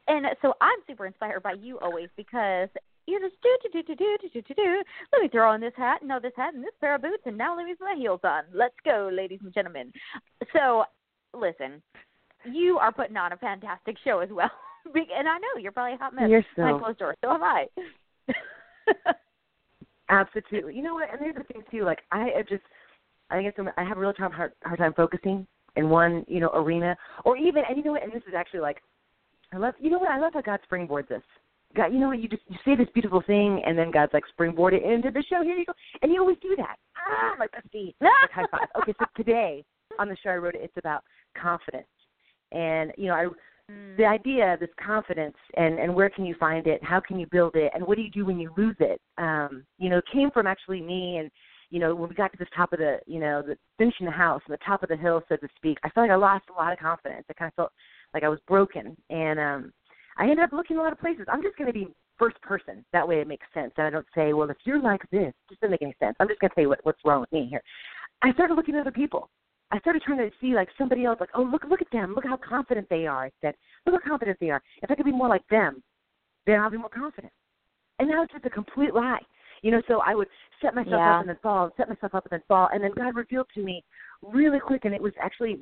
And 0.07 0.25
so 0.41 0.53
I'm 0.61 0.79
super 0.87 1.05
inspired 1.05 1.43
by 1.43 1.53
you 1.53 1.77
always 1.79 2.09
because 2.17 2.69
you're 3.05 3.19
just 3.19 3.35
do 3.41 3.49
do 3.63 3.83
do 3.83 3.95
do 3.95 3.95
do 3.95 4.29
do 4.33 4.41
do 4.41 4.53
do. 4.53 4.83
Let 5.13 5.21
me 5.21 5.27
throw 5.29 5.51
on 5.51 5.61
this 5.61 5.73
hat, 5.75 6.01
no 6.03 6.19
this 6.19 6.33
hat, 6.35 6.53
and 6.53 6.63
this 6.63 6.73
pair 6.81 6.95
of 6.95 7.01
boots, 7.01 7.23
and 7.25 7.37
now 7.37 7.55
let 7.55 7.65
me 7.65 7.75
put 7.75 7.85
my 7.85 7.95
heels 7.95 8.21
on. 8.23 8.43
Let's 8.53 8.75
go, 8.83 9.09
ladies 9.11 9.39
and 9.43 9.53
gentlemen. 9.53 9.91
So, 10.53 10.85
listen, 11.33 11.81
you 12.45 12.77
are 12.77 12.91
putting 12.91 13.17
on 13.17 13.33
a 13.33 13.37
fantastic 13.37 13.97
show 14.03 14.19
as 14.19 14.29
well, 14.31 14.51
and 14.85 15.27
I 15.27 15.37
know 15.37 15.59
you're 15.59 15.71
probably 15.71 15.95
a 15.95 15.97
hot 15.97 16.15
mess 16.15 16.29
You're 16.29 16.45
behind 16.55 16.81
closed 16.81 16.99
doors. 16.99 17.17
So 17.23 17.31
am 17.31 17.43
I. 17.43 17.65
absolutely. 20.09 20.75
You 20.75 20.83
know 20.83 20.95
what? 20.95 21.09
And 21.11 21.19
there's 21.21 21.35
the 21.35 21.43
thing 21.43 21.63
too. 21.71 21.83
Like 21.83 21.99
I 22.11 22.29
have 22.35 22.47
just, 22.47 22.63
I 23.29 23.41
guess 23.41 23.53
I'm, 23.57 23.69
I 23.77 23.83
have 23.83 23.97
a 23.97 23.99
real 23.99 24.13
time 24.13 24.31
hard, 24.31 24.53
hard 24.63 24.79
time 24.79 24.93
focusing 24.93 25.45
in 25.75 25.89
one 25.89 26.25
you 26.27 26.39
know 26.39 26.49
arena 26.53 26.95
or 27.25 27.37
even 27.37 27.63
and 27.67 27.77
you 27.77 27.83
know 27.83 27.91
what? 27.91 28.03
And 28.03 28.11
this 28.11 28.23
is 28.27 28.33
actually 28.35 28.61
like, 28.61 28.81
I 29.53 29.57
love 29.57 29.73
you 29.79 29.89
know 29.89 29.99
what? 29.99 30.11
I 30.11 30.19
love 30.19 30.33
how 30.33 30.41
God 30.41 30.59
springboards 30.69 31.11
us. 31.11 31.23
God, 31.75 31.87
you 31.93 31.99
know 31.99 32.07
what? 32.07 32.19
You 32.19 32.27
just 32.27 32.41
you 32.47 32.57
say 32.65 32.75
this 32.75 32.87
beautiful 32.93 33.21
thing, 33.25 33.61
and 33.65 33.77
then 33.77 33.91
God's 33.91 34.13
like 34.13 34.23
springboard 34.29 34.73
it 34.73 34.83
into 34.83 35.11
the 35.11 35.23
show. 35.29 35.43
Here 35.43 35.55
you 35.55 35.65
go, 35.65 35.73
and 36.01 36.11
you 36.11 36.19
always 36.19 36.37
do 36.41 36.55
that. 36.57 36.77
Ah, 36.97 37.35
like 37.39 37.51
that's 37.51 37.67
the 37.71 37.93
like 38.01 38.31
high 38.33 38.45
five. 38.51 38.67
Okay, 38.81 38.93
so 38.97 39.05
today 39.15 39.63
on 39.99 40.09
the 40.09 40.17
show 40.23 40.31
I 40.31 40.37
wrote 40.37 40.55
it. 40.55 40.61
It's 40.63 40.77
about 40.77 41.03
confidence, 41.39 41.87
and 42.51 42.91
you 42.97 43.07
know 43.07 43.13
I 43.13 43.27
the 43.97 44.05
idea 44.05 44.53
of 44.53 44.59
this 44.59 44.69
confidence 44.83 45.35
and 45.55 45.77
and 45.79 45.93
where 45.93 46.09
can 46.09 46.25
you 46.25 46.35
find 46.39 46.67
it? 46.67 46.83
How 46.83 46.99
can 46.99 47.19
you 47.19 47.27
build 47.31 47.55
it? 47.55 47.71
And 47.73 47.85
what 47.85 47.97
do 47.97 48.01
you 48.01 48.09
do 48.09 48.25
when 48.25 48.39
you 48.39 48.51
lose 48.57 48.75
it? 48.79 48.99
Um 49.17 49.65
you 49.77 49.89
know 49.89 50.01
came 50.11 50.31
from 50.31 50.47
actually 50.47 50.81
me 50.81 51.17
and 51.17 51.29
you 51.69 51.79
know 51.79 51.93
when 51.93 52.09
we 52.09 52.15
got 52.15 52.31
to 52.31 52.37
this 52.37 52.47
top 52.55 52.73
of 52.73 52.79
the 52.79 52.99
you 53.05 53.19
know 53.19 53.41
the 53.41 53.57
finishing 53.77 54.05
the 54.05 54.11
house 54.11 54.41
and 54.47 54.53
the 54.53 54.65
top 54.65 54.81
of 54.83 54.89
the 54.89 54.97
hill 54.97 55.21
so 55.29 55.35
to 55.35 55.47
speak 55.55 55.77
i 55.83 55.89
felt 55.89 56.05
like 56.07 56.11
i 56.11 56.15
lost 56.15 56.45
a 56.49 56.53
lot 56.53 56.73
of 56.73 56.79
confidence. 56.79 57.25
I 57.29 57.33
kind 57.33 57.49
of 57.49 57.55
felt 57.55 57.71
like 58.13 58.23
i 58.23 58.29
was 58.29 58.39
broken. 58.47 58.95
And 59.09 59.39
um 59.39 59.73
i 60.17 60.23
ended 60.23 60.39
up 60.39 60.53
looking 60.53 60.77
a 60.77 60.81
lot 60.81 60.93
of 60.93 60.99
places. 60.99 61.25
I'm 61.31 61.43
just 61.43 61.57
going 61.57 61.71
to 61.71 61.73
be 61.73 61.87
first 62.17 62.41
person. 62.41 62.83
That 62.91 63.07
way 63.07 63.21
it 63.21 63.27
makes 63.27 63.45
sense. 63.53 63.71
And 63.77 63.85
i 63.85 63.89
don't 63.89 64.07
say 64.15 64.33
well 64.33 64.49
if 64.49 64.57
you're 64.63 64.81
like 64.81 65.01
this 65.11 65.29
it 65.29 65.49
just 65.49 65.61
doesn't 65.61 65.71
make 65.71 65.81
any 65.81 65.95
sense. 65.99 66.15
I'm 66.19 66.27
just 66.27 66.39
going 66.39 66.51
to 66.55 66.61
you 66.61 66.69
what 66.69 66.79
what's 66.83 67.05
wrong 67.05 67.21
with 67.21 67.31
me 67.31 67.47
here. 67.49 67.61
I 68.21 68.33
started 68.33 68.55
looking 68.55 68.75
at 68.75 68.81
other 68.81 68.91
people 68.91 69.29
I 69.71 69.79
started 69.79 70.01
trying 70.01 70.17
to 70.17 70.31
see 70.41 70.53
like 70.55 70.69
somebody 70.77 71.05
else, 71.05 71.19
like, 71.19 71.29
oh 71.35 71.43
look, 71.43 71.63
look 71.69 71.81
at 71.81 71.91
them, 71.91 72.13
look 72.15 72.25
how 72.25 72.37
confident 72.37 72.87
they 72.89 73.05
are. 73.05 73.25
I 73.25 73.31
said, 73.41 73.55
look 73.85 74.01
how 74.03 74.09
confident 74.09 74.37
they 74.39 74.49
are. 74.49 74.61
If 74.81 74.89
I 74.89 74.95
could 74.95 75.05
be 75.05 75.11
more 75.11 75.29
like 75.29 75.47
them, 75.49 75.83
then 76.47 76.59
I'll 76.59 76.71
be 76.71 76.77
more 76.77 76.89
confident. 76.89 77.31
And 77.99 78.07
now 78.09 78.23
it's 78.23 78.33
just 78.33 78.45
a 78.45 78.49
complete 78.49 78.93
lie. 78.93 79.19
You 79.61 79.71
know, 79.71 79.81
so 79.87 80.01
I 80.05 80.15
would 80.15 80.27
set 80.61 80.73
myself 80.73 81.01
Yeah. 81.03 81.15
up 81.15 81.19
and 81.21 81.29
then 81.29 81.37
fall, 81.43 81.69
set 81.77 81.89
myself 81.89 82.15
up 82.15 82.23
and 82.25 82.31
then 82.31 82.43
fall, 82.47 82.69
and 82.73 82.83
then 82.83 82.91
God 82.95 83.15
revealed 83.15 83.47
to 83.55 83.61
me 83.63 83.83
really 84.21 84.59
quick, 84.59 84.85
and 84.85 84.95
it 84.95 85.01
was 85.01 85.13
actually 85.19 85.59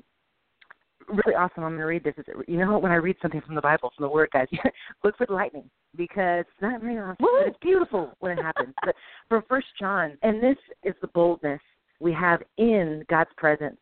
really 1.08 1.36
awesome. 1.36 1.64
I'm 1.64 1.72
going 1.72 1.80
to 1.80 1.86
read 1.86 2.04
this. 2.04 2.14
It's- 2.18 2.44
You 2.48 2.58
know, 2.58 2.78
when 2.78 2.92
I 2.92 2.96
read 2.96 3.16
something 3.22 3.42
from 3.42 3.56
the 3.56 3.62
Bible, 3.62 3.92
from 3.96 4.04
the 4.04 4.10
Word, 4.10 4.30
guys, 4.32 4.48
look 5.04 5.18
for 5.18 5.26
the 5.26 5.34
lightning 5.34 5.70
because 5.96 6.42
it's 6.42 6.62
not 6.62 6.80
very 6.82 6.98
often, 7.00 7.16
Woo! 7.26 7.40
but 7.40 7.48
it's 7.48 7.58
beautiful 7.62 8.14
when 8.20 8.38
it 8.38 8.42
happens. 8.42 8.74
but 8.86 8.96
from 9.30 9.44
First 9.50 9.68
John, 9.80 10.18
and 10.22 10.42
this 10.42 10.58
is 10.84 10.94
the 11.02 11.08
boldness 11.08 11.62
we 12.00 12.14
have 12.14 12.44
in 12.58 13.04
God's 13.10 13.32
presence 13.38 13.78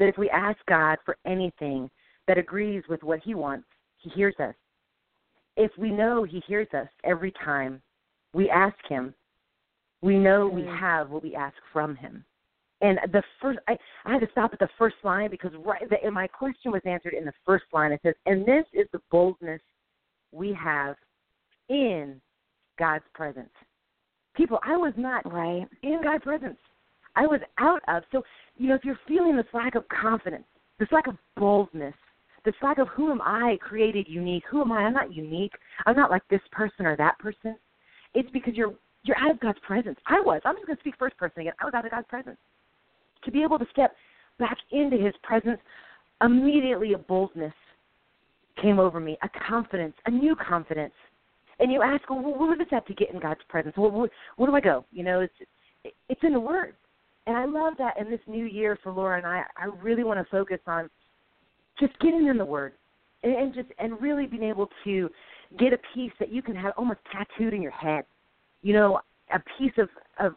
that 0.00 0.08
if 0.08 0.18
we 0.18 0.28
ask 0.30 0.58
God 0.66 0.98
for 1.04 1.16
anything 1.24 1.88
that 2.26 2.38
agrees 2.38 2.82
with 2.88 3.04
what 3.04 3.20
He 3.20 3.34
wants, 3.34 3.66
He 3.98 4.10
hears 4.10 4.34
us. 4.40 4.54
If 5.56 5.70
we 5.78 5.90
know 5.90 6.24
He 6.24 6.42
hears 6.48 6.68
us 6.74 6.88
every 7.04 7.32
time 7.32 7.80
we 8.32 8.50
ask 8.50 8.76
Him, 8.88 9.14
we 10.00 10.18
know 10.18 10.48
we 10.48 10.62
Mm. 10.62 10.78
have 10.78 11.10
what 11.10 11.22
we 11.22 11.36
ask 11.36 11.56
from 11.72 11.94
Him. 11.94 12.24
And 12.80 12.98
the 13.12 13.22
first, 13.42 13.58
I, 13.68 13.76
I 14.06 14.12
had 14.12 14.22
to 14.22 14.30
stop 14.30 14.54
at 14.54 14.58
the 14.58 14.70
first 14.78 14.96
line 15.04 15.30
because 15.30 15.54
right, 15.56 15.86
the, 15.90 16.02
and 16.02 16.14
my 16.14 16.26
question 16.26 16.72
was 16.72 16.80
answered 16.86 17.12
in 17.12 17.26
the 17.26 17.34
first 17.44 17.66
line. 17.74 17.92
It 17.92 18.00
says, 18.02 18.14
"And 18.24 18.46
this 18.46 18.64
is 18.72 18.88
the 18.92 19.02
boldness 19.10 19.60
we 20.32 20.54
have 20.54 20.96
in 21.68 22.22
God's 22.78 23.04
presence." 23.12 23.52
People, 24.34 24.58
I 24.62 24.78
was 24.78 24.94
not 24.96 25.30
right. 25.30 25.68
in 25.82 26.00
God's 26.02 26.24
presence. 26.24 26.58
I 27.16 27.26
was 27.26 27.40
out 27.58 27.82
of. 27.88 28.02
So, 28.12 28.22
you 28.56 28.68
know, 28.68 28.74
if 28.74 28.84
you're 28.84 28.98
feeling 29.06 29.36
this 29.36 29.46
lack 29.52 29.74
of 29.74 29.84
confidence, 29.88 30.44
this 30.78 30.88
lack 30.92 31.06
of 31.06 31.16
boldness, 31.36 31.94
this 32.44 32.54
lack 32.62 32.78
of 32.78 32.88
who 32.88 33.10
am 33.10 33.20
I 33.22 33.58
created 33.60 34.06
unique? 34.08 34.44
Who 34.50 34.62
am 34.62 34.72
I? 34.72 34.82
I'm 34.82 34.94
not 34.94 35.14
unique. 35.14 35.52
I'm 35.86 35.96
not 35.96 36.10
like 36.10 36.22
this 36.30 36.40
person 36.52 36.86
or 36.86 36.96
that 36.96 37.18
person. 37.18 37.56
It's 38.14 38.30
because 38.30 38.54
you're 38.54 38.74
you're 39.02 39.18
out 39.18 39.30
of 39.30 39.40
God's 39.40 39.58
presence. 39.66 39.98
I 40.06 40.20
was. 40.20 40.42
I'm 40.44 40.56
just 40.56 40.66
going 40.66 40.76
to 40.76 40.82
speak 40.82 40.94
first 40.98 41.16
person 41.16 41.40
again. 41.40 41.54
I 41.60 41.64
was 41.64 41.74
out 41.74 41.84
of 41.86 41.90
God's 41.90 42.06
presence. 42.08 42.36
To 43.24 43.30
be 43.30 43.42
able 43.42 43.58
to 43.58 43.66
step 43.70 43.94
back 44.38 44.58
into 44.72 44.96
His 44.96 45.14
presence, 45.22 45.58
immediately 46.22 46.92
a 46.92 46.98
boldness 46.98 47.54
came 48.60 48.78
over 48.78 49.00
me, 49.00 49.16
a 49.22 49.28
confidence, 49.48 49.94
a 50.06 50.10
new 50.10 50.36
confidence. 50.36 50.92
And 51.60 51.72
you 51.72 51.82
ask, 51.82 52.08
well, 52.08 52.20
what 52.20 52.58
does 52.58 52.66
that 52.70 52.86
to 52.88 52.94
get 52.94 53.10
in 53.10 53.20
God's 53.20 53.40
presence? 53.48 53.76
Where, 53.76 53.90
where 53.90 54.50
do 54.50 54.54
I 54.54 54.60
go? 54.60 54.84
You 54.92 55.04
know, 55.04 55.20
it's 55.20 55.34
it's 56.08 56.20
in 56.22 56.32
the 56.32 56.40
Word. 56.40 56.74
And 57.30 57.38
I 57.38 57.44
love 57.44 57.74
that 57.78 57.96
in 57.96 58.10
this 58.10 58.18
new 58.26 58.44
year 58.44 58.76
for 58.82 58.90
Laura 58.90 59.16
and 59.16 59.24
I, 59.24 59.44
I 59.56 59.66
really 59.80 60.02
want 60.02 60.18
to 60.18 60.28
focus 60.32 60.58
on 60.66 60.90
just 61.78 61.96
getting 62.00 62.26
in 62.26 62.36
the 62.36 62.44
Word 62.44 62.72
and, 63.22 63.32
and 63.32 63.54
just 63.54 63.68
and 63.78 64.02
really 64.02 64.26
being 64.26 64.42
able 64.42 64.68
to 64.82 65.08
get 65.56 65.72
a 65.72 65.78
piece 65.94 66.10
that 66.18 66.32
you 66.32 66.42
can 66.42 66.56
have 66.56 66.72
almost 66.76 66.98
tattooed 67.12 67.54
in 67.54 67.62
your 67.62 67.70
head. 67.70 68.02
You 68.62 68.72
know, 68.72 69.00
a 69.32 69.38
piece 69.56 69.70
of 69.78 69.88
of 70.18 70.34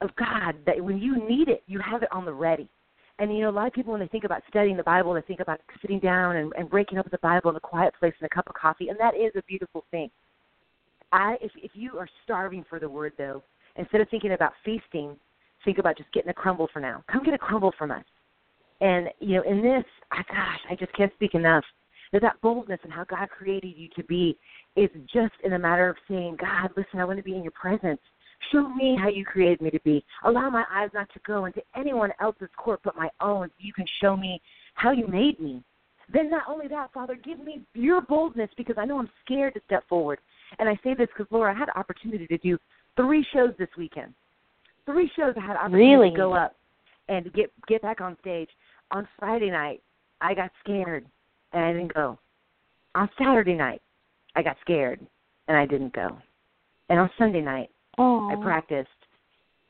of 0.00 0.16
God 0.16 0.54
that 0.64 0.82
when 0.82 0.96
you 0.96 1.28
need 1.28 1.48
it, 1.48 1.62
you 1.66 1.78
have 1.78 2.02
it 2.02 2.08
on 2.10 2.24
the 2.24 2.32
ready. 2.32 2.70
And 3.18 3.30
you 3.36 3.42
know, 3.42 3.50
a 3.50 3.52
lot 3.52 3.66
of 3.66 3.74
people 3.74 3.92
when 3.92 4.00
they 4.00 4.08
think 4.08 4.24
about 4.24 4.40
studying 4.48 4.78
the 4.78 4.82
Bible, 4.82 5.12
they 5.12 5.20
think 5.20 5.40
about 5.40 5.60
sitting 5.82 5.98
down 5.98 6.36
and, 6.36 6.54
and 6.56 6.70
breaking 6.70 6.96
up 6.96 7.10
the 7.10 7.18
Bible 7.18 7.50
in 7.50 7.56
a 7.56 7.60
quiet 7.60 7.92
place 8.00 8.14
and 8.18 8.24
a 8.24 8.34
cup 8.34 8.48
of 8.48 8.54
coffee, 8.54 8.88
and 8.88 8.98
that 8.98 9.14
is 9.14 9.32
a 9.36 9.42
beautiful 9.42 9.84
thing. 9.90 10.08
I 11.12 11.36
if 11.42 11.52
if 11.62 11.72
you 11.74 11.98
are 11.98 12.08
starving 12.24 12.64
for 12.70 12.80
the 12.80 12.88
Word 12.88 13.12
though, 13.18 13.42
instead 13.76 14.00
of 14.00 14.08
thinking 14.08 14.32
about 14.32 14.54
feasting, 14.64 15.16
think 15.64 15.78
about 15.78 15.96
just 15.96 16.12
getting 16.12 16.30
a 16.30 16.34
crumble 16.34 16.68
for 16.72 16.80
now. 16.80 17.04
Come 17.10 17.24
get 17.24 17.34
a 17.34 17.38
crumble 17.38 17.72
from 17.78 17.90
us. 17.90 18.04
And 18.80 19.08
you 19.20 19.36
know, 19.36 19.42
in 19.42 19.62
this, 19.62 19.84
I, 20.10 20.22
gosh, 20.28 20.60
I 20.70 20.74
just 20.74 20.92
can't 20.94 21.12
speak 21.14 21.34
enough. 21.34 21.64
That 22.12 22.22
that 22.22 22.40
boldness 22.40 22.80
and 22.82 22.92
how 22.92 23.04
God 23.04 23.28
created 23.30 23.74
you 23.76 23.88
to 23.94 24.02
be 24.04 24.36
is 24.74 24.90
just 25.12 25.34
in 25.44 25.52
a 25.52 25.58
matter 25.58 25.88
of 25.88 25.96
saying, 26.08 26.38
God, 26.40 26.70
listen, 26.76 26.98
I 26.98 27.04
want 27.04 27.18
to 27.18 27.22
be 27.22 27.36
in 27.36 27.42
your 27.42 27.52
presence. 27.52 28.00
Show 28.50 28.68
me 28.68 28.96
how 29.00 29.08
you 29.08 29.24
created 29.24 29.60
me 29.60 29.70
to 29.70 29.80
be. 29.80 30.04
Allow 30.24 30.50
my 30.50 30.64
eyes 30.72 30.88
not 30.92 31.08
to 31.12 31.20
go 31.26 31.44
into 31.44 31.60
anyone 31.76 32.10
else's 32.20 32.48
court 32.56 32.80
but 32.82 32.96
my 32.96 33.10
own. 33.20 33.48
So 33.48 33.54
you 33.58 33.72
can 33.72 33.86
show 34.00 34.16
me 34.16 34.40
how 34.74 34.90
you 34.90 35.06
made 35.06 35.38
me. 35.38 35.62
Then 36.12 36.30
not 36.30 36.44
only 36.48 36.66
that, 36.68 36.92
Father, 36.92 37.14
give 37.14 37.38
me 37.38 37.62
your 37.74 38.00
boldness 38.00 38.50
because 38.56 38.76
I 38.78 38.84
know 38.84 38.98
I'm 38.98 39.10
scared 39.24 39.54
to 39.54 39.60
step 39.66 39.86
forward. 39.88 40.18
And 40.58 40.68
I 40.68 40.74
say 40.82 40.94
this 40.94 41.08
because 41.16 41.30
Laura, 41.30 41.54
I 41.54 41.58
had 41.58 41.68
opportunity 41.76 42.26
to 42.26 42.38
do 42.38 42.58
three 42.96 43.24
shows 43.32 43.52
this 43.58 43.68
weekend. 43.78 44.14
Three 44.92 45.10
shows 45.16 45.34
I 45.36 45.46
had 45.46 45.56
opportunity 45.56 45.94
really? 45.94 46.10
to 46.10 46.16
go 46.16 46.32
up 46.32 46.56
and 47.08 47.32
get 47.32 47.52
get 47.68 47.82
back 47.82 48.00
on 48.00 48.16
stage 48.20 48.48
on 48.90 49.06
Friday 49.18 49.50
night, 49.50 49.82
I 50.20 50.34
got 50.34 50.50
scared 50.64 51.06
and 51.52 51.64
I 51.64 51.72
didn't 51.72 51.94
go. 51.94 52.18
On 52.94 53.08
Saturday 53.18 53.54
night, 53.54 53.82
I 54.34 54.42
got 54.42 54.56
scared 54.60 55.00
and 55.48 55.56
I 55.56 55.66
didn't 55.66 55.92
go. 55.92 56.16
And 56.88 56.98
on 56.98 57.10
Sunday 57.18 57.40
night, 57.40 57.70
Aww. 57.98 58.36
I 58.36 58.42
practiced 58.42 58.88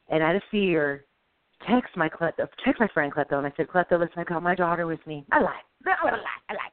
and 0.08 0.22
out 0.22 0.36
of 0.36 0.42
fear, 0.50 1.04
text 1.68 1.96
my 1.96 2.08
Cleto, 2.08 2.48
text 2.64 2.80
my 2.80 2.88
friend 2.92 3.12
Cleto, 3.12 3.34
and 3.34 3.46
I 3.46 3.52
said, 3.56 3.68
Cleto, 3.68 3.98
listen, 3.98 4.18
I 4.18 4.24
got 4.24 4.42
my 4.42 4.54
daughter 4.54 4.86
with 4.86 5.04
me. 5.06 5.24
I 5.32 5.40
lied. 5.40 5.52
I 5.86 6.04
lied. 6.04 6.20
I 6.48 6.52
lied. 6.54 6.72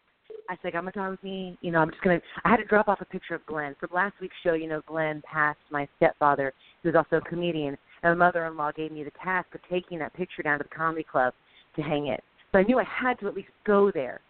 I 0.50 0.56
said, 0.62 0.70
I 0.70 0.72
got 0.72 0.86
my 0.86 0.92
daughter 0.92 1.12
with 1.12 1.24
me. 1.24 1.58
You 1.62 1.72
know, 1.72 1.80
I'm 1.80 1.90
just 1.90 2.02
gonna. 2.02 2.22
I 2.46 2.50
had 2.50 2.58
to 2.58 2.66
drop 2.66 2.88
off 2.88 3.02
a 3.02 3.06
picture 3.06 3.36
of 3.36 3.46
Glenn 3.46 3.76
for 3.80 3.90
last 3.94 4.16
week's 4.22 4.36
show. 4.44 4.54
You 4.54 4.68
know, 4.68 4.82
Glenn 4.88 5.22
passed 5.30 5.60
my 5.72 5.88
stepfather, 5.98 6.54
who's 6.84 6.96
also 6.96 7.18
a 7.18 7.22
comedian, 7.22 7.78
my 8.10 8.26
mother-in-law 8.26 8.72
gave 8.74 8.92
me 8.92 9.04
the 9.04 9.12
task 9.24 9.48
of 9.54 9.62
taking 9.70 10.00
that 10.00 10.14
picture 10.14 10.44
down 10.44 10.60
to 10.60 10.64
the 10.64 10.76
comedy 10.76 11.06
club 11.10 11.34
to 11.76 11.82
hang 11.82 12.08
it. 12.08 12.24
So 12.52 12.60
I 12.60 12.64
knew 12.64 12.80
I 12.80 12.86
had 12.86 13.20
to 13.20 13.28
at 13.28 13.36
least 13.36 13.50
go 13.66 13.92
there. 13.94 14.22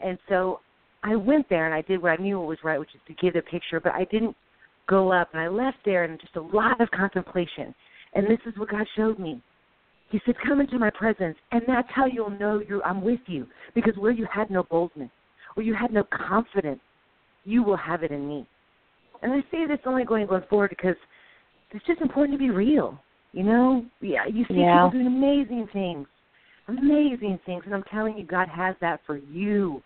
And 0.00 0.18
so 0.28 0.60
I 1.02 1.16
went 1.16 1.48
there 1.48 1.66
and 1.66 1.74
I 1.74 1.82
did 1.82 2.02
what 2.02 2.18
I 2.18 2.22
knew 2.22 2.40
was 2.40 2.58
right, 2.64 2.78
which 2.78 2.94
is 2.94 3.00
to 3.06 3.14
give 3.14 3.34
the 3.34 3.42
picture, 3.42 3.80
but 3.80 3.92
I 3.92 4.04
didn't 4.10 4.36
go 4.88 5.12
up 5.12 5.28
and 5.32 5.40
I 5.40 5.48
left 5.48 5.78
there 5.84 6.04
and 6.04 6.20
just 6.20 6.36
a 6.36 6.40
lot 6.40 6.80
of 6.80 6.90
contemplation. 6.90 7.74
And 8.14 8.26
this 8.26 8.40
is 8.46 8.58
what 8.58 8.70
God 8.70 8.86
showed 8.96 9.18
me. 9.18 9.42
He 10.10 10.20
said, 10.24 10.34
Come 10.46 10.60
into 10.60 10.78
my 10.78 10.90
presence 10.90 11.36
and 11.52 11.62
that's 11.66 11.88
how 11.94 12.06
you'll 12.06 12.30
know 12.30 12.62
you're, 12.66 12.84
I'm 12.84 13.02
with 13.02 13.20
you. 13.26 13.46
Because 13.74 13.94
where 13.96 14.12
you 14.12 14.26
had 14.32 14.50
no 14.50 14.64
boldness, 14.64 15.10
where 15.54 15.66
you 15.66 15.74
had 15.74 15.92
no 15.92 16.04
confidence, 16.04 16.80
you 17.44 17.62
will 17.62 17.76
have 17.76 18.02
it 18.02 18.10
in 18.10 18.28
me. 18.28 18.46
And 19.22 19.32
I 19.32 19.40
say 19.50 19.66
this 19.66 19.78
only 19.86 20.04
going 20.04 20.26
forward 20.50 20.70
because 20.70 20.96
it's 21.74 21.86
just 21.86 22.00
important 22.00 22.38
to 22.38 22.42
be 22.42 22.50
real. 22.50 22.98
You 23.32 23.42
know? 23.42 23.84
Yeah, 24.00 24.26
you 24.26 24.44
see 24.48 24.54
yeah. 24.54 24.86
people 24.86 24.90
doing 24.92 25.06
amazing 25.06 25.68
things 25.72 26.06
amazing 26.68 27.38
things. 27.44 27.62
And 27.66 27.74
I'm 27.74 27.84
telling 27.84 28.16
you, 28.16 28.24
God 28.24 28.48
has 28.48 28.74
that 28.80 29.00
for 29.06 29.16
you. 29.16 29.82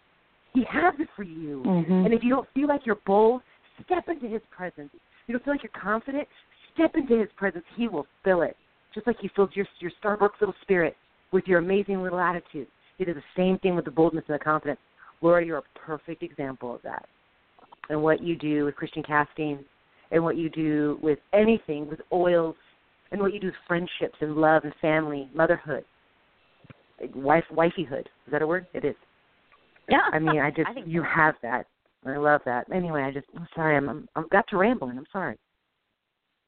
He 0.55 0.65
has 0.71 0.95
it 0.99 1.09
for 1.17 1.23
you. 1.23 1.63
Mm-hmm. 1.67 1.93
And 1.93 2.15
if 2.15 2.23
you 2.23 2.31
don't 2.31 2.49
feel 2.55 2.69
like 2.69 2.87
you're 2.87 2.99
bold, 3.07 3.43
step 3.85 4.09
into 4.09 4.29
His 4.29 4.43
presence. 4.51 4.91
If 4.93 5.01
you 5.27 5.35
don't 5.35 5.45
feel 5.45 5.55
like 5.55 5.63
you're 5.63 5.81
confident, 5.81 6.27
step 6.75 6.95
into 6.95 7.19
His 7.19 7.29
presence. 7.37 7.65
He 7.77 7.89
will 7.89 8.07
fill 8.25 8.43
it, 8.43 8.57
just 8.95 9.07
like 9.07 9.17
He 9.21 9.31
filled 9.35 9.55
your 9.55 9.67
your 9.81 9.93
Starbucks 10.03 10.41
little 10.41 10.55
spirit 10.63 10.97
with 11.33 11.45
your 11.47 11.59
amazing 11.59 12.03
little 12.03 12.21
attitude. 12.21 12.67
He 12.97 13.05
does 13.05 13.15
the 13.15 13.23
same 13.37 13.59
thing 13.59 13.77
with 13.77 13.85
the 13.85 13.91
boldness 13.91 14.25
and 14.29 14.35
the 14.35 14.43
confidence. 14.43 14.81
Laura, 15.21 15.45
you're 15.45 15.59
a 15.59 15.79
perfect 15.79 16.23
example 16.23 16.75
of 16.75 16.83
that. 16.83 17.07
And 17.91 18.03
what 18.03 18.23
you 18.23 18.37
do 18.37 18.65
with 18.65 18.77
Christian 18.77 19.03
casting, 19.03 19.65
and 20.11 20.23
what 20.23 20.37
you 20.37 20.49
do 20.49 20.99
with 21.03 21.19
anything, 21.33 21.89
with 21.89 22.01
oils, 22.13 22.57
and 23.11 23.21
what 23.21 23.33
you 23.33 23.41
do 23.41 23.49
with 23.49 23.57
friendships 23.67 24.17
and 24.21 24.37
love 24.37 24.65
and 24.65 24.75
family, 24.81 25.31
motherhood 25.35 25.85
wife 27.15 27.45
wifeyhood. 27.51 28.09
Is 28.27 28.33
that 28.33 28.43
a 28.43 28.47
word? 28.47 28.67
It 28.75 28.85
is. 28.85 28.95
Yeah. 29.89 30.03
I 30.13 30.19
mean, 30.19 30.41
I 30.41 30.51
just 30.57 30.69
I 30.69 30.81
you 30.87 31.03
so. 31.03 31.07
have 31.15 31.35
that. 31.43 31.67
I 32.07 32.17
love 32.17 32.41
that. 32.45 32.67
Anyway, 32.73 33.03
I 33.03 33.11
just 33.11 33.27
I'm 33.37 33.49
sorry. 33.55 33.77
I'm 33.77 33.89
I'm 33.89 34.09
I've 34.17 34.31
got 34.31 34.47
to 34.49 34.57
rambling. 34.57 34.97
I'm 34.99 35.07
sorry. 35.13 35.37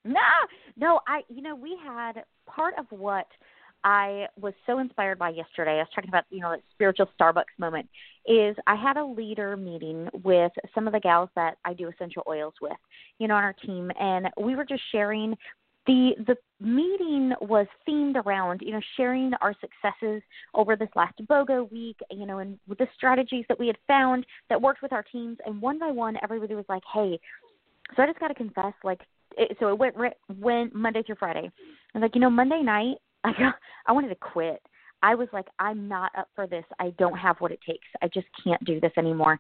No, 0.05 0.21
no. 0.76 1.00
I 1.07 1.21
you 1.29 1.43
know 1.43 1.55
we 1.55 1.76
had 1.85 2.12
part 2.47 2.75
of 2.79 2.87
what 2.90 3.26
I 3.84 4.26
was 4.38 4.52
so 4.66 4.78
inspired 4.78 5.18
by 5.18 5.30
yesterday. 5.30 5.72
I 5.72 5.78
was 5.78 5.88
talking 5.94 6.10
about 6.10 6.25
you 6.30 6.40
know 6.40 6.50
that 6.50 6.62
spiritual 6.72 7.08
Starbucks 7.18 7.58
moment. 7.58 7.88
Is 8.26 8.54
I 8.66 8.76
had 8.76 8.96
a 8.96 9.04
leader 9.04 9.56
meeting 9.56 10.08
with 10.22 10.52
some 10.75 10.87
of 10.87 10.92
the 10.92 11.00
gals 11.00 11.30
that 11.37 11.56
I 11.64 11.72
do 11.72 11.88
essential 11.88 12.22
oils 12.28 12.52
with, 12.60 12.76
you 13.18 13.26
know, 13.28 13.34
on 13.34 13.42
our 13.42 13.54
team, 13.54 13.90
and 13.99 14.28
we 14.38 14.54
were 14.54 14.64
just 14.66 14.82
sharing 14.92 15.34
the 15.87 16.12
the 16.26 16.37
meeting 16.60 17.32
was 17.40 17.66
themed 17.88 18.16
around 18.16 18.60
you 18.62 18.72
know 18.72 18.80
sharing 18.96 19.32
our 19.40 19.54
successes 19.60 20.22
over 20.54 20.76
this 20.76 20.90
last 20.94 21.14
BOGO 21.26 21.70
week 21.72 21.96
you 22.10 22.26
know 22.26 22.38
and 22.38 22.58
with 22.68 22.78
the 22.78 22.87
strategies 22.94 23.44
that 23.49 23.58
we 23.58 23.66
had 23.66 23.78
found 23.87 24.26
that 24.50 24.60
worked 24.60 24.82
with 24.82 24.92
our 24.92 25.02
teams 25.02 25.38
and 25.46 25.60
one 25.60 25.78
by 25.78 25.90
one 25.90 26.16
everybody 26.22 26.54
was 26.54 26.66
like 26.68 26.82
hey 26.92 27.18
so 27.96 28.02
i 28.02 28.06
just 28.06 28.20
got 28.20 28.28
to 28.28 28.34
confess 28.34 28.75
like 28.84 29.00
it, 29.38 29.56
so 29.58 29.68
it 29.68 29.78
went 29.78 29.96
went 30.38 30.75
monday 30.75 31.02
through 31.02 31.16
friday 31.16 31.50
i 31.94 31.99
was 31.99 32.02
like 32.02 32.14
you 32.14 32.20
know 32.20 32.28
monday 32.28 32.60
night 32.62 32.96
i 33.24 33.32
got 33.38 33.54
i 33.86 33.92
wanted 33.92 34.08
to 34.08 34.14
quit 34.16 34.62
i 35.02 35.14
was 35.14 35.28
like 35.32 35.46
i'm 35.58 35.88
not 35.88 36.10
up 36.16 36.28
for 36.34 36.46
this 36.46 36.64
i 36.78 36.90
don't 36.98 37.18
have 37.18 37.36
what 37.38 37.52
it 37.52 37.60
takes 37.66 37.86
i 38.02 38.08
just 38.08 38.26
can't 38.44 38.64
do 38.64 38.80
this 38.80 38.92
anymore 38.96 39.38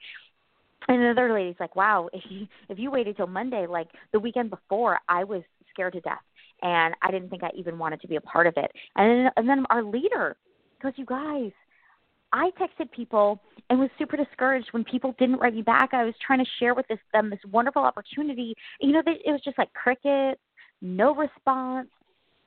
and 0.88 1.02
another 1.02 1.32
lady's 1.32 1.60
like, 1.60 1.76
"Wow, 1.76 2.08
if 2.12 2.22
you 2.30 2.46
if 2.68 2.78
you 2.78 2.90
waited 2.90 3.16
till 3.16 3.26
Monday, 3.26 3.66
like 3.66 3.88
the 4.12 4.18
weekend 4.18 4.48
before, 4.48 4.98
I 5.08 5.24
was 5.24 5.42
scared 5.70 5.92
to 5.92 6.00
death 6.00 6.22
and 6.62 6.94
I 7.02 7.10
didn't 7.10 7.30
think 7.30 7.42
I 7.42 7.50
even 7.54 7.78
wanted 7.78 8.00
to 8.02 8.08
be 8.08 8.16
a 8.16 8.20
part 8.20 8.46
of 8.46 8.54
it. 8.56 8.70
And 8.96 9.26
then, 9.26 9.32
and 9.36 9.48
then 9.48 9.64
our 9.70 9.82
leader 9.82 10.36
goes, 10.82 10.92
"You 10.96 11.04
guys, 11.04 11.52
I 12.32 12.50
texted 12.60 12.90
people 12.92 13.40
and 13.68 13.78
was 13.78 13.90
super 13.98 14.16
discouraged 14.16 14.68
when 14.72 14.84
people 14.84 15.14
didn't 15.18 15.36
write 15.36 15.54
me 15.54 15.62
back. 15.62 15.90
I 15.92 16.04
was 16.04 16.14
trying 16.24 16.38
to 16.40 16.50
share 16.58 16.74
with 16.74 16.86
this, 16.88 16.98
them 17.12 17.30
this 17.30 17.40
wonderful 17.50 17.82
opportunity. 17.82 18.54
You 18.80 18.92
know, 18.92 19.02
it 19.06 19.30
was 19.30 19.42
just 19.44 19.58
like 19.58 19.72
crickets, 19.72 20.40
no 20.80 21.14
response. 21.14 21.88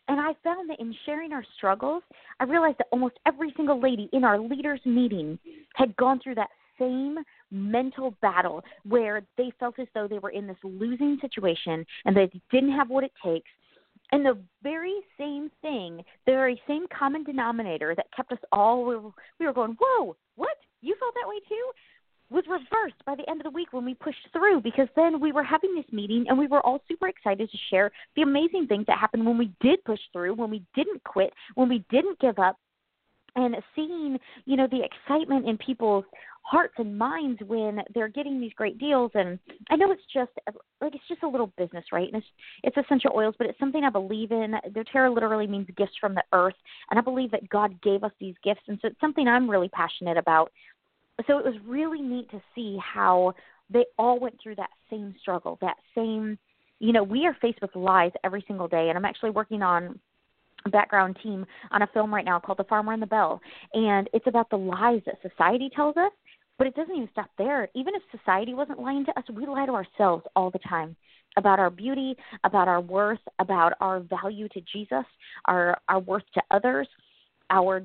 And 0.08 0.20
I 0.20 0.34
found 0.44 0.70
that 0.70 0.80
in 0.80 0.94
sharing 1.06 1.32
our 1.32 1.46
struggles, 1.58 2.04
I 2.40 2.44
realized 2.44 2.78
that 2.80 2.88
almost 2.92 3.16
every 3.26 3.54
single 3.56 3.80
lady 3.80 4.10
in 4.14 4.24
our 4.24 4.40
leaders 4.40 4.82
meeting 4.86 5.40
had 5.76 5.96
gone 5.96 6.20
through 6.22 6.36
that 6.36 6.50
same 6.78 7.18
mental 7.52 8.16
battle 8.22 8.64
where 8.84 9.22
they 9.38 9.52
felt 9.60 9.80
as 9.80 9.88
though 9.94 10.08
they 10.08 10.20
were 10.20 10.32
in 10.32 10.48
this 10.48 10.58
losing 10.64 11.18
situation 11.22 11.86
and 12.06 12.18
they 12.18 12.30
didn't 12.52 12.72
have 12.72 12.90
what 12.90 13.04
it 13.04 13.12
takes 13.24 13.50
and 14.14 14.24
the 14.24 14.38
very 14.62 15.00
same 15.18 15.50
thing, 15.64 15.98
the 16.28 16.34
very 16.34 16.62
same 16.68 16.86
common 16.96 17.24
denominator 17.24 17.96
that 17.96 18.06
kept 18.16 18.32
us 18.32 18.38
all, 18.52 18.86
we 19.40 19.46
were 19.46 19.54
going, 19.54 19.76
whoa, 19.80 20.16
what? 20.36 20.56
You 20.82 20.96
felt 21.00 21.16
that 21.16 21.28
way 21.28 21.40
too? 21.50 21.72
Was 22.34 22.46
reversed 22.48 23.06
by 23.06 23.14
the 23.14 23.30
end 23.30 23.42
of 23.42 23.44
the 23.44 23.52
week 23.52 23.74
when 23.74 23.86
we 23.86 23.94
pushed 23.94 24.28
through 24.32 24.62
because 24.62 24.88
then 24.96 25.20
we 25.20 25.32
were 25.32 25.44
having 25.44 25.76
this 25.76 25.86
meeting 25.92 26.26
and 26.28 26.36
we 26.36 26.48
were 26.48 26.66
all 26.66 26.82
super 26.88 27.08
excited 27.08 27.48
to 27.52 27.58
share 27.70 27.92
the 28.16 28.24
amazing 28.24 28.66
things 28.66 28.86
that 28.88 28.98
happened 28.98 29.24
when 29.24 29.38
we 29.38 29.52
did 29.62 29.84
push 29.84 30.00
through, 30.12 30.34
when 30.34 30.50
we 30.50 30.64
didn't 30.74 31.04
quit, 31.04 31.32
when 31.54 31.70
we 31.70 31.86
didn't 31.92 32.18
give 32.20 32.40
up, 32.40 32.58
and 33.36 33.56
seeing 33.76 34.18
you 34.46 34.58
know 34.58 34.68
the 34.68 34.82
excitement 34.84 35.48
in 35.48 35.60
people's 35.60 36.06
hearts 36.44 36.74
and 36.78 36.98
minds 36.98 37.40
when 37.48 37.80
they're 37.94 38.10
getting 38.10 38.40
these 38.40 38.52
great 38.56 38.78
deals. 38.78 39.12
And 39.16 39.40
i 39.70 39.76
know 39.76 39.92
it's 39.92 40.02
just 40.14 40.32
like 40.82 40.94
it's 40.94 41.08
just 41.08 41.24
a 41.24 41.28
little 41.28 41.54
business 41.58 41.86
right? 41.92 42.12
And 42.12 42.18
it's 42.18 42.28
it's 42.64 42.78
essential 42.78 43.12
oils 43.16 43.36
but 43.38 43.48
it's 43.48 43.60
something 43.60 43.84
i 43.84 43.90
believe 43.90 44.32
in. 44.32 44.56
Doterra 44.72 45.14
literally 45.14 45.48
means 45.48 45.68
gifts 45.78 45.94
from 46.00 46.16
the 46.16 46.24
earth. 46.34 46.56
And 46.90 47.00
i 47.00 47.02
believe 47.02 47.32
that 47.32 47.48
god 47.50 47.82
gave 47.82 48.04
us 48.04 48.12
these 48.20 48.36
gifts. 48.44 48.62
And 48.68 48.78
so 48.82 48.88
it's 48.90 49.02
something 49.02 49.28
i'm 49.28 49.50
really 49.50 49.70
passionate 49.70 50.18
about 50.18 50.52
so 51.28 51.38
it 51.38 51.46
was 51.46 51.56
really 51.66 52.02
neat 52.02 52.30
to 52.32 52.42
see 52.56 52.78
how 52.78 53.34
they 53.70 53.86
all 53.98 54.20
went 54.20 54.36
through 54.42 54.56
that 54.56 54.70
same 54.90 55.16
struggle 55.20 55.58
that 55.62 55.78
same 55.96 56.38
you 56.80 56.92
know 56.92 57.04
we 57.04 57.26
are 57.26 57.38
faced 57.42 57.62
with 57.62 57.76
lies 57.76 58.12
every 58.24 58.44
single 58.48 58.68
day 58.68 58.90
and 58.90 58.98
i'm 58.98 59.06
actually 59.06 59.30
working 59.30 59.62
on 59.62 60.00
a 60.66 60.70
background 60.70 61.18
team 61.22 61.46
on 61.72 61.82
a 61.82 61.88
film 61.88 62.14
right 62.14 62.26
now 62.26 62.40
called 62.40 62.58
The 62.58 62.64
Farmer 62.66 62.94
and 62.94 63.02
the 63.02 63.08
Belle. 63.08 63.42
And 63.74 64.10
it's 64.14 64.28
about 64.28 64.50
the 64.50 64.58
lies 64.58 65.02
that 65.06 65.16
society 65.22 65.70
tells 65.76 65.98
us, 65.98 66.12
but 66.58 66.68
it 66.68 66.76
doesn't 66.76 66.96
even 66.96 67.10
stop 67.12 67.30
there. 67.38 67.68
Even 67.76 67.94
if 67.96 68.02
society 68.18 68.54
wasn't 68.54 68.80
lying 68.80 69.06
to 69.06 69.18
us, 69.18 69.26
we 69.34 69.46
lie 69.46 69.66
to 69.66 69.74
ourselves 69.74 70.24
all 70.36 70.52
the 70.52 70.60
time 70.60 70.96
about 71.36 71.60
our 71.60 71.70
beauty, 71.70 72.16
about 72.44 72.68
our 72.68 72.80
worth, 72.80 73.20
about 73.40 73.74
our 73.80 74.02
value 74.02 74.48
to 74.50 74.62
Jesus, 74.72 75.06
our 75.46 75.78
our 75.90 76.00
worth 76.00 76.24
to 76.36 76.42
others, 76.52 76.88
our 77.50 77.84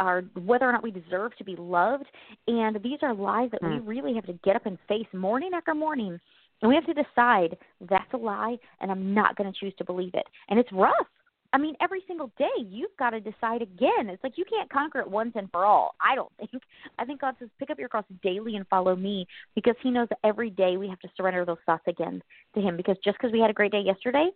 our 0.00 0.22
whether 0.34 0.68
or 0.68 0.72
not 0.72 0.82
we 0.82 0.90
deserve 0.90 1.36
to 1.36 1.44
be 1.44 1.56
loved. 1.56 2.06
And 2.46 2.80
these 2.82 2.98
are 3.02 3.14
lies 3.14 3.50
that 3.52 3.62
mm. 3.62 3.70
we 3.70 3.78
hmm. 3.78 3.88
really 3.88 4.14
have 4.14 4.26
to 4.26 4.38
get 4.44 4.56
up 4.56 4.66
and 4.66 4.78
face 4.88 5.06
morning 5.12 5.50
after 5.54 5.74
morning. 5.74 6.18
And 6.60 6.68
we 6.68 6.74
have 6.74 6.86
to 6.86 6.94
decide 6.94 7.56
that's 7.88 8.12
a 8.14 8.16
lie 8.16 8.56
and 8.80 8.90
I'm 8.90 9.14
not 9.14 9.36
going 9.36 9.52
to 9.52 9.58
choose 9.58 9.74
to 9.78 9.84
believe 9.84 10.14
it. 10.14 10.26
And 10.48 10.58
it's 10.58 10.72
rough 10.72 11.06
I 11.52 11.58
mean, 11.58 11.74
every 11.80 12.02
single 12.06 12.30
day 12.38 12.46
you've 12.58 12.96
got 12.98 13.10
to 13.10 13.20
decide 13.20 13.62
again. 13.62 14.08
It's 14.08 14.22
like 14.22 14.36
you 14.36 14.44
can't 14.44 14.70
conquer 14.70 15.00
it 15.00 15.10
once 15.10 15.32
and 15.34 15.50
for 15.50 15.64
all. 15.64 15.94
I 16.00 16.14
don't 16.14 16.30
think. 16.38 16.62
I 16.98 17.04
think 17.04 17.20
God 17.20 17.36
says, 17.38 17.48
pick 17.58 17.70
up 17.70 17.78
your 17.78 17.88
cross 17.88 18.04
daily 18.22 18.56
and 18.56 18.66
follow 18.68 18.94
me 18.94 19.26
because 19.54 19.74
He 19.82 19.90
knows 19.90 20.08
that 20.10 20.18
every 20.24 20.50
day 20.50 20.76
we 20.76 20.88
have 20.88 21.00
to 21.00 21.08
surrender 21.16 21.44
those 21.44 21.58
thoughts 21.64 21.84
again 21.86 22.22
to 22.54 22.60
Him. 22.60 22.76
Because 22.76 22.96
just 23.04 23.18
because 23.18 23.32
we 23.32 23.40
had 23.40 23.50
a 23.50 23.54
great 23.54 23.72
day 23.72 23.80
yesterday, 23.80 24.28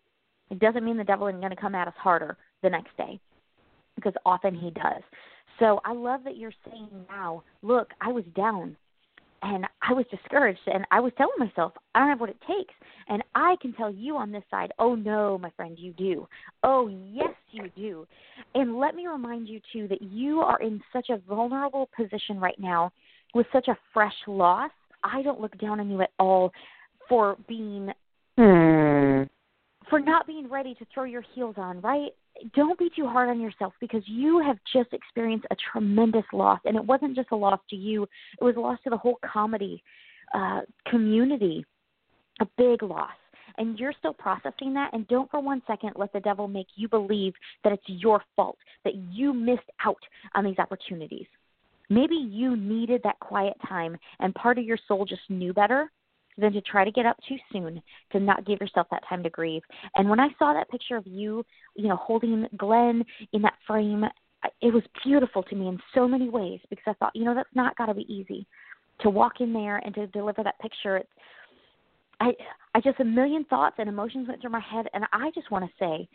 it 0.50 0.58
doesn't 0.58 0.84
mean 0.84 0.96
the 0.96 1.04
devil 1.04 1.26
isn't 1.28 1.40
going 1.40 1.54
to 1.54 1.60
come 1.60 1.74
at 1.74 1.88
us 1.88 1.94
harder 1.96 2.36
the 2.62 2.70
next 2.70 2.96
day 2.96 3.20
because 3.96 4.14
often 4.24 4.54
he 4.54 4.70
does. 4.70 5.02
So 5.58 5.80
I 5.84 5.92
love 5.92 6.24
that 6.24 6.36
you're 6.36 6.52
saying 6.68 6.88
now, 7.08 7.42
look, 7.62 7.90
I 8.00 8.10
was 8.10 8.24
down 8.34 8.76
and 9.42 9.66
I 9.82 9.92
was 9.92 10.06
discouraged 10.10 10.60
and 10.66 10.84
I 10.90 11.00
was 11.00 11.12
telling 11.16 11.34
myself, 11.38 11.72
I 11.94 12.00
don't 12.00 12.08
have 12.08 12.20
what 12.20 12.30
it 12.30 12.40
takes. 12.46 12.74
And 13.08 13.22
I 13.34 13.56
can 13.60 13.72
tell 13.72 13.92
you 13.92 14.16
on 14.16 14.32
this 14.32 14.44
side, 14.50 14.72
oh 14.78 14.94
no, 14.94 15.36
my 15.38 15.50
friend, 15.50 15.76
you 15.78 15.92
do. 15.92 16.26
Oh 16.62 16.88
yes, 16.88 17.34
you 17.50 17.70
do. 17.76 18.06
And 18.54 18.78
let 18.78 18.94
me 18.94 19.06
remind 19.06 19.48
you 19.48 19.60
too 19.72 19.88
that 19.88 20.02
you 20.02 20.40
are 20.40 20.60
in 20.60 20.80
such 20.92 21.10
a 21.10 21.18
vulnerable 21.28 21.88
position 21.96 22.38
right 22.40 22.58
now 22.58 22.92
with 23.34 23.46
such 23.52 23.68
a 23.68 23.76
fresh 23.92 24.14
loss. 24.26 24.70
I 25.04 25.22
don't 25.22 25.40
look 25.40 25.58
down 25.58 25.80
on 25.80 25.90
you 25.90 26.00
at 26.02 26.10
all 26.18 26.52
for 27.08 27.36
being 27.48 27.92
Hmm. 28.38 29.24
for 29.90 30.00
not 30.00 30.26
being 30.26 30.48
ready 30.48 30.74
to 30.76 30.86
throw 30.86 31.04
your 31.04 31.20
heels 31.34 31.56
on, 31.58 31.80
right? 31.82 32.12
Don't 32.54 32.78
be 32.78 32.90
too 32.94 33.06
hard 33.06 33.28
on 33.28 33.40
yourself 33.40 33.72
because 33.80 34.02
you 34.06 34.40
have 34.40 34.58
just 34.72 34.92
experienced 34.92 35.46
a 35.50 35.56
tremendous 35.72 36.24
loss, 36.32 36.60
and 36.64 36.76
it 36.76 36.84
wasn't 36.84 37.14
just 37.14 37.28
a 37.32 37.36
loss 37.36 37.60
to 37.70 37.76
you; 37.76 38.04
it 38.40 38.44
was 38.44 38.56
a 38.56 38.60
loss 38.60 38.78
to 38.84 38.90
the 38.90 38.96
whole 38.96 39.18
comedy 39.24 39.82
uh, 40.34 40.60
community, 40.86 41.64
a 42.40 42.46
big 42.56 42.82
loss. 42.82 43.10
And 43.58 43.78
you're 43.78 43.92
still 43.98 44.14
processing 44.14 44.72
that. 44.74 44.94
And 44.94 45.06
don't 45.08 45.30
for 45.30 45.40
one 45.40 45.62
second 45.66 45.92
let 45.96 46.12
the 46.14 46.20
devil 46.20 46.48
make 46.48 46.68
you 46.74 46.88
believe 46.88 47.34
that 47.64 47.72
it's 47.72 47.82
your 47.86 48.22
fault 48.34 48.56
that 48.84 48.94
you 48.94 49.34
missed 49.34 49.60
out 49.84 50.00
on 50.34 50.44
these 50.44 50.58
opportunities. 50.58 51.26
Maybe 51.90 52.14
you 52.14 52.56
needed 52.56 53.02
that 53.04 53.20
quiet 53.20 53.54
time, 53.68 53.98
and 54.20 54.34
part 54.34 54.56
of 54.56 54.64
your 54.64 54.78
soul 54.88 55.04
just 55.04 55.20
knew 55.28 55.52
better 55.52 55.90
than 56.38 56.52
to 56.52 56.60
try 56.62 56.84
to 56.84 56.90
get 56.90 57.06
up 57.06 57.16
too 57.28 57.36
soon 57.52 57.82
to 58.12 58.20
not 58.20 58.46
give 58.46 58.60
yourself 58.60 58.86
that 58.90 59.02
time 59.08 59.22
to 59.22 59.30
grieve. 59.30 59.62
And 59.96 60.08
when 60.08 60.20
I 60.20 60.28
saw 60.38 60.52
that 60.52 60.70
picture 60.70 60.96
of 60.96 61.06
you, 61.06 61.44
you 61.76 61.88
know, 61.88 61.96
holding 61.96 62.46
Glenn 62.56 63.04
in 63.32 63.42
that 63.42 63.54
frame, 63.66 64.04
it 64.60 64.72
was 64.72 64.82
beautiful 65.04 65.42
to 65.44 65.54
me 65.54 65.68
in 65.68 65.78
so 65.94 66.08
many 66.08 66.28
ways 66.28 66.60
because 66.70 66.84
I 66.86 66.94
thought, 66.94 67.14
you 67.14 67.24
know, 67.24 67.34
that's 67.34 67.48
not 67.54 67.76
got 67.76 67.86
to 67.86 67.94
be 67.94 68.12
easy 68.12 68.46
to 69.00 69.10
walk 69.10 69.40
in 69.40 69.52
there 69.52 69.78
and 69.78 69.94
to 69.94 70.06
deliver 70.08 70.42
that 70.42 70.58
picture. 70.60 70.96
It's, 70.98 71.08
I 72.20 72.32
I 72.74 72.80
just 72.80 73.00
a 73.00 73.04
million 73.04 73.44
thoughts 73.44 73.76
and 73.78 73.88
emotions 73.88 74.28
went 74.28 74.40
through 74.40 74.50
my 74.50 74.60
head, 74.60 74.86
and 74.94 75.04
I 75.12 75.30
just 75.34 75.50
want 75.50 75.64
to 75.64 75.70
say, 75.78 76.08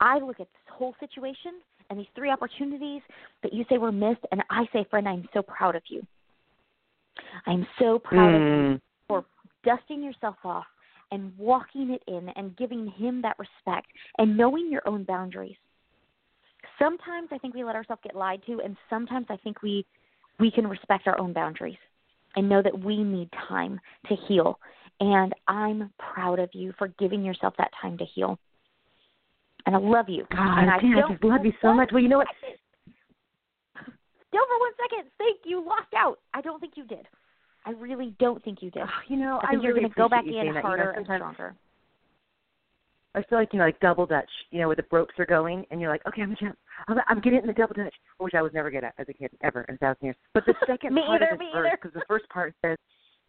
I 0.00 0.18
look 0.18 0.40
at 0.40 0.46
this 0.46 0.72
whole 0.72 0.94
situation 1.00 1.60
and 1.90 1.98
these 1.98 2.06
three 2.14 2.30
opportunities 2.30 3.02
that 3.42 3.52
you 3.52 3.64
say 3.68 3.78
were 3.78 3.92
missed, 3.92 4.20
and 4.30 4.42
I 4.50 4.66
say, 4.72 4.86
friend, 4.90 5.08
I'm 5.08 5.28
so 5.32 5.42
proud 5.42 5.74
of 5.74 5.82
you. 5.88 6.06
I'm 7.46 7.66
so 7.78 7.98
proud 7.98 8.34
of 8.34 8.42
you 8.42 8.78
Hmm. 8.78 8.87
Dusting 9.64 10.02
yourself 10.02 10.36
off 10.44 10.66
and 11.10 11.32
walking 11.38 11.90
it 11.90 12.02
in 12.06 12.28
and 12.36 12.56
giving 12.56 12.86
him 12.86 13.22
that 13.22 13.36
respect 13.38 13.88
and 14.18 14.36
knowing 14.36 14.70
your 14.70 14.82
own 14.86 15.04
boundaries. 15.04 15.56
Sometimes 16.78 17.28
I 17.32 17.38
think 17.38 17.54
we 17.54 17.64
let 17.64 17.76
ourselves 17.76 18.02
get 18.04 18.14
lied 18.14 18.42
to 18.46 18.60
and 18.64 18.76
sometimes 18.90 19.26
I 19.30 19.36
think 19.36 19.62
we 19.62 19.86
we 20.38 20.50
can 20.50 20.66
respect 20.66 21.06
our 21.06 21.18
own 21.18 21.32
boundaries 21.32 21.78
and 22.36 22.48
know 22.48 22.62
that 22.62 22.78
we 22.78 23.02
need 23.02 23.28
time 23.48 23.80
to 24.08 24.14
heal. 24.28 24.58
And 25.00 25.32
I'm 25.48 25.92
proud 25.98 26.38
of 26.38 26.50
you 26.52 26.72
for 26.78 26.88
giving 26.98 27.24
yourself 27.24 27.54
that 27.58 27.70
time 27.80 27.98
to 27.98 28.04
heal. 28.04 28.38
And 29.66 29.74
I 29.74 29.78
love 29.78 30.08
you. 30.08 30.24
God, 30.30 30.58
and 30.58 30.70
I 30.70 30.76
I 30.76 31.10
just 31.10 31.24
love 31.24 31.44
you 31.44 31.52
so 31.60 31.72
much. 31.72 31.90
Well, 31.92 32.02
you 32.02 32.08
know 32.08 32.18
what? 32.18 32.28
Don't 34.32 34.48
for 34.48 34.60
one 34.60 34.72
second 34.82 35.10
think 35.18 35.40
you 35.44 35.64
lost 35.64 35.92
out. 35.96 36.20
I 36.34 36.40
don't 36.40 36.60
think 36.60 36.74
you 36.76 36.84
did. 36.84 37.06
I 37.66 37.70
really 37.72 38.14
don't 38.18 38.42
think 38.44 38.62
you 38.62 38.70
did. 38.70 38.82
Oh, 38.82 38.88
you 39.08 39.16
know, 39.16 39.40
I 39.42 39.48
think 39.50 39.60
I 39.60 39.64
you're 39.64 39.74
really 39.74 39.80
going 39.88 39.92
to 39.92 39.96
go 39.96 40.08
back 40.08 40.24
in 40.26 40.32
that. 40.34 40.44
You 40.44 40.52
know, 40.54 40.60
harder 40.60 40.90
and 40.92 41.04
stronger. 41.04 41.54
I 43.14 43.22
feel 43.24 43.38
like 43.38 43.52
you 43.52 43.58
know, 43.58 43.64
like 43.64 43.80
double 43.80 44.06
dutch. 44.06 44.28
You 44.50 44.60
know, 44.60 44.68
where 44.68 44.76
the 44.76 44.84
ropes 44.92 45.14
are 45.18 45.26
going, 45.26 45.64
and 45.70 45.80
you're 45.80 45.90
like, 45.90 46.06
okay, 46.06 46.22
I'm 46.22 46.32
a 46.32 46.36
champ. 46.36 46.56
I'm, 46.86 46.98
I'm 47.08 47.20
getting 47.20 47.38
it 47.38 47.42
in 47.42 47.46
the 47.48 47.52
double 47.54 47.74
dutch, 47.74 47.94
which 48.18 48.34
I 48.34 48.42
was 48.42 48.52
never 48.52 48.70
good 48.70 48.84
at 48.84 48.94
as 48.98 49.06
a 49.08 49.12
kid, 49.12 49.30
ever 49.42 49.62
in 49.68 49.74
a 49.74 49.78
thousand 49.78 50.04
years. 50.04 50.16
But 50.34 50.44
the 50.46 50.54
second 50.66 50.94
Me 50.94 51.02
part 51.06 51.22
either, 51.22 51.32
of 51.34 51.38
this 51.38 51.48
verse, 51.52 51.70
because 51.72 51.94
the 51.94 52.04
first 52.06 52.28
part 52.28 52.54
says, 52.62 52.76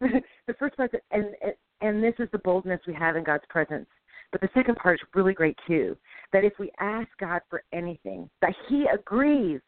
the 0.00 0.54
first 0.58 0.76
part, 0.76 0.90
says, 0.92 1.00
and 1.10 1.26
and- 1.42 1.54
and 1.82 2.04
this 2.04 2.12
is 2.18 2.28
the 2.30 2.38
boldness 2.40 2.78
we 2.86 2.92
have 2.92 3.16
in 3.16 3.24
God's 3.24 3.44
presence. 3.48 3.86
But 4.32 4.42
the 4.42 4.50
second 4.52 4.76
part 4.76 5.00
is 5.00 5.06
really 5.14 5.32
great 5.32 5.56
too. 5.66 5.96
That 6.30 6.44
if 6.44 6.52
we 6.58 6.70
ask 6.78 7.08
God 7.18 7.40
for 7.48 7.62
anything, 7.72 8.28
that 8.42 8.52
He 8.68 8.84
agrees 8.92 9.62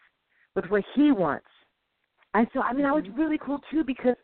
with 0.55 0.67
what 0.67 0.85
He 0.95 1.11
wants. 1.11 1.47
And 2.35 2.47
so, 2.53 2.61
I 2.61 2.75
mean, 2.75 2.83
that 2.83 2.95
was 2.95 3.05
Mm-hmm. 3.05 3.19
really 3.19 3.39
cool 3.39 3.61
too 3.71 3.83
because, 3.83 4.15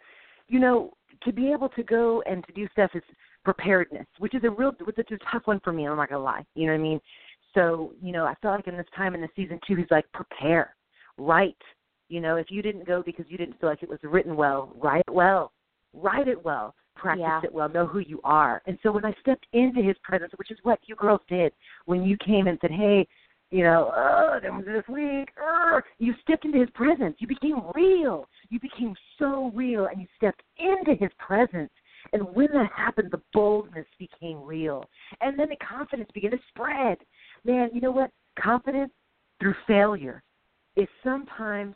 you 0.49 0.59
know, 0.61 0.93
to 1.25 1.33
be 1.33 1.53
able 1.53 1.69
to 1.71 1.83
go 1.83 2.23
and 2.23 2.45
to 2.47 2.53
do 2.53 2.69
stuff 2.73 2.91
is 2.95 3.03
preparedness, 3.45 4.07
which 4.19 4.35
is 4.35 4.43
a 4.45 4.51
real, 4.51 4.73
which 4.85 4.99
is 4.99 5.05
a 5.11 5.33
tough 5.33 5.47
one 5.47 5.61
for 5.61 5.73
me. 5.73 5.87
I'm 5.87 5.97
not 5.97 6.11
gonna 6.11 6.23
lie. 6.23 6.45
You 6.55 6.67
know 6.67 6.73
what 6.73 6.81
I 6.81 6.83
mean? 6.83 7.01
So, 7.55 7.93
you 8.03 8.13
know, 8.13 8.25
I 8.25 8.35
felt 8.43 8.57
like 8.57 8.69
in 8.69 8.77
this 8.77 8.87
time 8.97 9.15
in 9.15 9.21
the 9.21 9.29
season 9.35 9.59
two, 9.67 9.75
he's 9.77 9.91
like, 9.91 10.11
prepare, 10.13 10.77
write. 11.17 11.57
You 12.09 12.21
know, 12.21 12.37
if 12.37 12.51
you 12.51 12.63
didn't 12.63 12.87
go 12.87 13.03
because 13.05 13.27
you 13.29 13.37
didn't 13.39 13.59
feel 13.61 13.69
like 13.69 13.83
it 13.83 13.89
was 13.89 13.99
written 14.03 14.37
well, 14.37 14.73
write 14.77 15.05
it 15.07 15.13
well, 15.13 15.53
write 15.93 16.29
it 16.29 16.43
well, 16.43 16.75
practice 16.95 17.23
Yeah. 17.23 17.41
it 17.45 17.53
well, 17.53 17.69
know 17.69 17.87
who 17.87 17.99
you 18.01 18.21
are. 18.25 18.63
And 18.67 18.79
so 18.83 18.93
when 18.93 19.05
I 19.05 19.15
stepped 19.21 19.47
into 19.53 19.83
his 19.83 19.97
presence, 20.03 20.33
which 20.37 20.51
is 20.51 20.59
what 20.63 20.79
you 20.87 20.95
girls 20.95 21.21
did 21.29 21.53
when 21.87 22.03
you 22.05 22.17
came 22.19 22.47
and 22.47 22.59
said, 22.61 22.71
hey, 22.71 23.07
you 23.51 23.63
know, 23.63 23.91
oh, 23.95 24.39
there 24.43 24.53
was 24.53 24.65
this 24.67 24.87
week. 24.89 25.31
Uh, 25.43 25.81
you 25.99 26.15
stepped 26.23 26.45
into 26.45 26.61
his 26.61 26.69
presence. 26.71 27.17
You 27.19 27.27
became 27.27 27.63
real. 27.75 28.27
You 28.51 28.61
became 28.61 28.95
so 29.19 29.53
real, 29.55 29.87
and 29.87 30.01
you 30.01 30.07
stepped 30.17 30.43
into 30.59 30.95
his 30.99 31.11
presence. 31.19 31.71
And 32.13 32.23
when 32.35 32.49
that 32.53 32.71
happened, 32.75 33.11
the 33.11 33.21
boldness 33.33 33.87
became 33.99 34.43
real. 34.43 34.85
And 35.21 35.39
then 35.39 35.49
the 35.51 35.57
confidence 35.57 36.09
began 36.15 36.31
to 36.31 36.39
spread. 36.49 36.99
Man, 37.45 37.71
you 37.75 37.81
know 37.81 37.91
what? 37.91 38.11
Confidence 38.39 38.93
through 39.41 39.55
failure 39.67 40.23
is 40.77 40.89
sometimes 41.05 41.75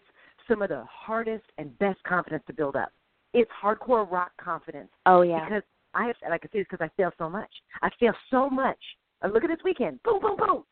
some 0.49 0.63
of 0.63 0.69
the 0.69 0.85
hardest 0.91 1.45
and 1.59 1.77
best 1.79 2.03
confidence 2.05 2.43
to 2.47 2.53
build 2.53 2.77
up. 2.77 2.91
It's 3.35 3.51
hardcore 3.63 4.11
rock 4.11 4.33
confidence 4.41 4.91
Oh 5.07 5.23
yeah. 5.23 5.45
because 5.45 5.63
I 5.95 6.07
have, 6.07 6.17
and 6.23 6.33
I 6.33 6.39
can 6.39 6.51
say 6.53 6.59
this 6.61 6.67
because 6.71 6.85
I 6.85 6.91
fail 6.97 7.11
so 7.19 7.29
much. 7.29 7.51
I 7.83 7.91
fail 7.99 8.13
so 8.31 8.49
much. 8.49 8.79
Uh, 9.23 9.29
look 9.29 9.45
at 9.45 9.49
this 9.49 9.65
weekend, 9.65 10.03
boom, 10.03 10.21
boom, 10.21 10.37
boom. 10.37 10.65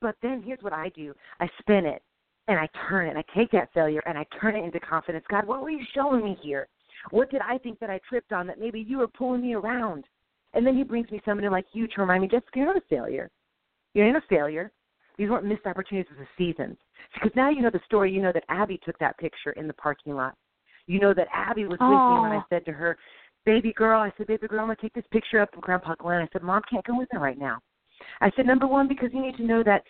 But 0.00 0.16
then 0.22 0.42
here's 0.44 0.62
what 0.62 0.72
I 0.72 0.90
do: 0.90 1.14
I 1.40 1.48
spin 1.60 1.84
it 1.84 2.02
and 2.48 2.58
I 2.58 2.68
turn 2.88 3.06
it. 3.06 3.10
And 3.10 3.18
I 3.18 3.24
take 3.36 3.50
that 3.52 3.72
failure 3.72 4.02
and 4.06 4.18
I 4.18 4.26
turn 4.40 4.56
it 4.56 4.64
into 4.64 4.80
confidence. 4.80 5.24
God, 5.30 5.46
what 5.46 5.62
were 5.62 5.70
you 5.70 5.84
showing 5.94 6.24
me 6.24 6.36
here? 6.42 6.66
What 7.10 7.30
did 7.30 7.40
I 7.42 7.58
think 7.58 7.78
that 7.78 7.90
I 7.90 8.00
tripped 8.08 8.32
on 8.32 8.46
that 8.48 8.58
maybe 8.58 8.80
you 8.80 8.98
were 8.98 9.08
pulling 9.08 9.42
me 9.42 9.54
around? 9.54 10.04
And 10.54 10.66
then 10.66 10.76
He 10.76 10.82
brings 10.82 11.10
me 11.10 11.20
somebody 11.24 11.48
like 11.48 11.66
you 11.72 11.86
to 11.86 12.00
remind 12.00 12.22
me, 12.22 12.28
Jessica, 12.28 12.50
you're 12.56 12.66
not 12.66 12.76
a 12.76 12.82
failure. 12.88 13.30
You're 13.94 14.12
not 14.12 14.22
a 14.22 14.26
failure. 14.28 14.72
These 15.16 15.30
weren't 15.30 15.46
missed 15.46 15.66
opportunities. 15.66 16.10
It 16.12 16.18
was 16.18 16.28
season. 16.36 16.76
Because 17.14 17.30
now 17.36 17.50
you 17.50 17.62
know 17.62 17.70
the 17.70 17.80
story. 17.84 18.12
You 18.12 18.22
know 18.22 18.32
that 18.32 18.44
Abby 18.48 18.80
took 18.84 18.98
that 18.98 19.18
picture 19.18 19.50
in 19.52 19.66
the 19.66 19.74
parking 19.74 20.14
lot. 20.14 20.34
You 20.86 21.00
know 21.00 21.12
that 21.12 21.28
Abby 21.32 21.64
was 21.64 21.72
with 21.72 21.80
me 21.80 21.86
when 21.86 22.32
I 22.32 22.42
said 22.48 22.64
to 22.64 22.72
her, 22.72 22.96
baby 23.44 23.72
girl, 23.74 24.00
I 24.00 24.12
said, 24.16 24.26
baby 24.26 24.46
girl, 24.46 24.60
I'm 24.60 24.66
going 24.66 24.76
to 24.76 24.82
take 24.82 24.94
this 24.94 25.04
picture 25.10 25.40
up 25.40 25.54
of 25.54 25.60
Grandpa 25.60 25.94
Glenn. 25.96 26.22
I 26.22 26.28
said, 26.32 26.42
Mom 26.42 26.62
can't 26.70 26.86
go 26.86 26.96
with 26.96 27.08
her 27.12 27.18
right 27.18 27.38
now. 27.38 27.58
I 28.20 28.30
said, 28.36 28.46
number 28.46 28.66
one, 28.66 28.88
because 28.88 29.10
you 29.12 29.20
need 29.20 29.36
to 29.36 29.44
know 29.44 29.62
that 29.64 29.82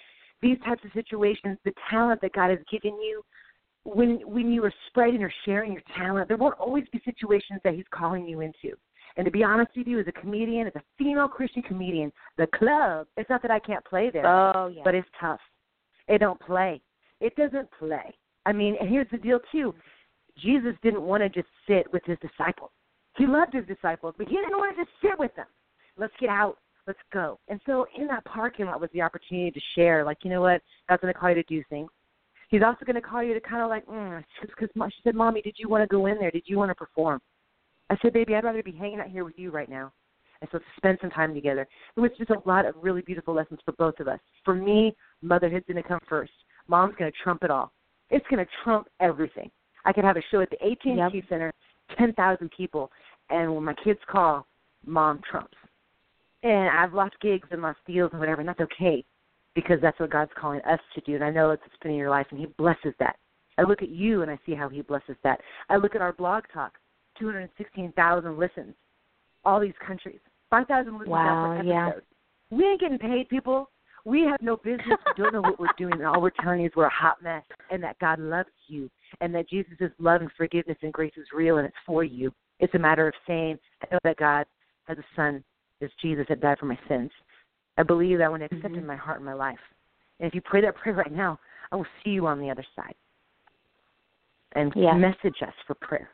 these 0.42 0.59
types 0.64 0.85
of 0.85 0.90
situations, 0.92 1.59
the 1.64 1.72
talent 1.90 2.20
that 2.22 2.33
God 2.33 2.51
has 2.51 2.59
given 2.70 2.92
you, 3.01 3.22
when 3.85 4.20
when 4.27 4.53
you 4.53 4.64
are 4.64 4.72
spreading 4.88 5.22
or 5.22 5.33
sharing 5.44 5.72
your 5.72 5.83
talent, 5.96 6.29
there 6.29 6.37
won't 6.37 6.59
always 6.59 6.85
be 6.92 7.01
situations 7.05 7.61
that 7.64 7.74
He's 7.74 7.85
calling 7.90 8.27
you 8.27 8.40
into. 8.40 8.77
And 9.16 9.24
to 9.24 9.31
be 9.31 9.42
honest 9.42 9.70
with 9.77 9.87
you, 9.87 9.98
as 9.98 10.07
a 10.07 10.12
comedian, 10.12 10.66
as 10.68 10.74
a 10.77 10.83
female 10.96 11.27
Christian 11.27 11.62
comedian, 11.62 12.12
the 12.37 12.46
club, 12.55 13.07
it's 13.16 13.29
not 13.29 13.42
that 13.42 13.51
I 13.51 13.59
can't 13.59 13.85
play 13.85 14.11
there, 14.12 14.27
Oh 14.27 14.68
yeah. 14.68 14.83
but 14.85 14.94
it's 14.94 15.09
tough. 15.20 15.40
It 16.07 16.18
don't 16.18 16.38
play. 16.40 16.81
It 17.20 17.35
doesn't 17.35 17.68
play. 17.79 18.14
I 18.46 18.53
mean, 18.53 18.77
and 18.81 18.88
here's 18.88 19.11
the 19.11 19.18
deal 19.18 19.40
too. 19.51 19.74
Jesus 20.38 20.74
didn't 20.83 21.03
want 21.03 21.22
to 21.22 21.29
just 21.29 21.48
sit 21.66 21.92
with 21.92 22.03
his 22.05 22.16
disciples. 22.20 22.70
He 23.16 23.27
loved 23.27 23.53
his 23.55 23.66
disciples, 23.66 24.14
but 24.16 24.29
he 24.29 24.37
didn't 24.37 24.57
want 24.57 24.77
to 24.77 24.83
just 24.85 24.94
sit 25.03 25.18
with 25.18 25.35
them. 25.35 25.46
Let's 25.96 26.12
get 26.20 26.29
out. 26.29 26.59
Let's 26.88 26.98
go. 27.12 27.38
And 27.48 27.61
so 27.66 27.87
in 27.98 28.07
that 28.07 28.24
parking 28.24 28.64
lot 28.64 28.81
was 28.81 28.88
the 28.94 29.03
opportunity 29.03 29.51
to 29.51 29.61
share, 29.74 30.05
like, 30.07 30.18
you 30.22 30.31
know 30.31 30.40
what? 30.40 30.62
God's 30.88 31.03
going 31.03 31.12
to 31.12 31.20
call 31.20 31.29
you 31.29 31.35
to 31.35 31.42
do 31.42 31.62
things. 31.68 31.90
He's 32.48 32.62
also 32.64 32.87
going 32.87 32.96
to 32.96 33.03
call 33.03 33.22
you 33.22 33.35
to 33.35 33.40
kind 33.40 33.62
of 33.62 33.68
like, 33.68 33.85
mm, 33.87 34.24
because 34.40 34.70
she 34.74 35.03
said, 35.05 35.14
Mommy, 35.14 35.42
did 35.42 35.57
you 35.59 35.68
want 35.68 35.83
to 35.83 35.87
go 35.87 36.07
in 36.07 36.18
there? 36.18 36.31
Did 36.31 36.44
you 36.46 36.57
want 36.57 36.70
to 36.70 36.74
perform? 36.74 37.20
I 37.90 37.96
said, 38.01 38.14
Baby, 38.14 38.35
I'd 38.35 38.44
rather 38.44 38.62
be 38.62 38.72
hanging 38.72 39.01
out 39.01 39.11
here 39.11 39.22
with 39.22 39.38
you 39.38 39.51
right 39.51 39.68
now. 39.68 39.92
And 40.40 40.48
so 40.51 40.59
to 40.59 40.64
spend 40.79 40.96
some 41.03 41.11
time 41.11 41.35
together. 41.35 41.68
It 41.94 42.01
was 42.01 42.11
just 42.16 42.31
a 42.31 42.40
lot 42.46 42.64
of 42.64 42.74
really 42.81 43.03
beautiful 43.03 43.35
lessons 43.35 43.61
for 43.66 43.72
both 43.72 44.01
of 44.01 44.09
us. 44.09 44.20
For 44.42 44.55
me, 44.55 44.96
motherhood's 45.20 45.66
going 45.66 45.83
to 45.83 45.87
come 45.87 46.01
first. 46.09 46.33
Mom's 46.68 46.94
going 46.98 47.12
to 47.12 47.18
trump 47.22 47.42
it 47.42 47.51
all. 47.51 47.70
It's 48.09 48.27
going 48.31 48.42
to 48.42 48.51
trump 48.64 48.87
everything. 49.01 49.51
I 49.85 49.92
could 49.92 50.05
have 50.05 50.16
a 50.16 50.22
show 50.31 50.40
at 50.40 50.48
the 50.48 50.62
AT&T 50.64 50.94
Yep. 50.96 51.24
Center, 51.29 51.53
10,000 51.98 52.51
people, 52.57 52.90
and 53.29 53.55
when 53.55 53.64
my 53.64 53.74
kids 53.85 54.01
call, 54.11 54.46
Mom 54.87 55.20
trumps. 55.31 55.57
And 56.42 56.68
I've 56.68 56.94
lost 56.94 57.14
gigs 57.20 57.48
and 57.51 57.62
lost 57.62 57.79
deals 57.87 58.11
and 58.12 58.20
whatever, 58.20 58.40
and 58.40 58.48
that's 58.48 58.61
okay 58.61 59.05
because 59.55 59.79
that's 59.83 59.98
what 59.98 60.11
God's 60.11 60.31
calling 60.38 60.61
us 60.62 60.81
to 60.94 61.01
do. 61.01 61.14
And 61.14 61.24
I 61.24 61.31
know 61.31 61.51
it's 61.51 61.62
a 61.66 61.70
spin 61.74 61.92
in 61.92 61.96
your 61.96 62.11
life, 62.11 62.27
and 62.31 62.38
He 62.38 62.46
blesses 62.59 62.94
that. 63.01 63.16
I 63.59 63.62
look 63.62 63.83
at 63.83 63.88
you 63.88 64.22
and 64.22 64.31
I 64.31 64.38
see 64.46 64.55
how 64.55 64.68
He 64.68 64.83
blesses 64.83 65.16
that. 65.24 65.40
I 65.68 65.77
look 65.77 65.96
at 65.96 66.01
our 66.01 66.12
blog 66.12 66.44
talk, 66.53 66.74
216,000 67.18 68.38
listens, 68.38 68.74
all 69.44 69.59
these 69.61 69.74
countries, 69.85 70.20
5,000 70.51 70.92
listens 70.92 71.09
Wow, 71.09 71.61
yeah. 71.64 71.90
We 72.51 72.64
ain't 72.64 72.81
getting 72.81 72.98
paid, 72.98 73.29
people. 73.29 73.68
We 74.05 74.22
have 74.22 74.40
no 74.40 74.57
business. 74.57 74.98
We 75.16 75.24
don't 75.24 75.35
know 75.35 75.42
what 75.42 75.61
we're 75.61 75.66
doing. 75.77 75.94
And 75.94 76.07
all 76.07 76.22
we're 76.22 76.31
telling 76.31 76.61
you 76.61 76.66
is 76.66 76.72
we're 76.74 76.87
a 76.87 76.90
hot 76.90 77.22
mess 77.22 77.42
and 77.70 77.83
that 77.83 77.98
God 77.98 78.18
loves 78.18 78.48
you 78.66 78.88
and 79.20 79.35
that 79.35 79.51
Jesus' 79.51 79.90
love 79.98 80.22
and 80.22 80.31
forgiveness 80.37 80.79
and 80.83 80.92
grace 80.92 81.12
is 81.16 81.27
real 81.35 81.59
and 81.59 81.66
it's 81.66 81.77
for 81.85 82.05
you. 82.05 82.33
It's 82.61 82.74
a 82.74 82.79
matter 82.79 83.07
of 83.07 83.14
saying, 83.27 83.59
I 83.83 83.87
know 83.92 83.98
that 84.05 84.16
God 84.16 84.46
has 84.85 84.96
a 84.96 85.05
son, 85.14 85.44
is 85.80 85.90
Jesus 86.00 86.26
that 86.28 86.40
died 86.40 86.58
for 86.58 86.66
my 86.66 86.78
sins. 86.88 87.10
I 87.76 87.82
believe 87.82 88.18
that 88.18 88.30
when 88.30 88.42
I 88.42 88.46
accept 88.46 88.64
mm-hmm. 88.64 88.78
in 88.78 88.86
my 88.86 88.96
heart 88.96 89.18
and 89.18 89.26
my 89.26 89.34
life. 89.34 89.58
And 90.20 90.28
if 90.28 90.34
you 90.34 90.40
pray 90.40 90.60
that 90.62 90.76
prayer 90.76 90.94
right 90.94 91.12
now, 91.12 91.38
I 91.70 91.76
will 91.76 91.86
see 92.02 92.10
you 92.10 92.26
on 92.26 92.40
the 92.40 92.50
other 92.50 92.64
side. 92.74 92.94
And 94.52 94.72
yeah. 94.74 94.94
message 94.94 95.36
us 95.42 95.54
for 95.66 95.74
prayer. 95.74 96.10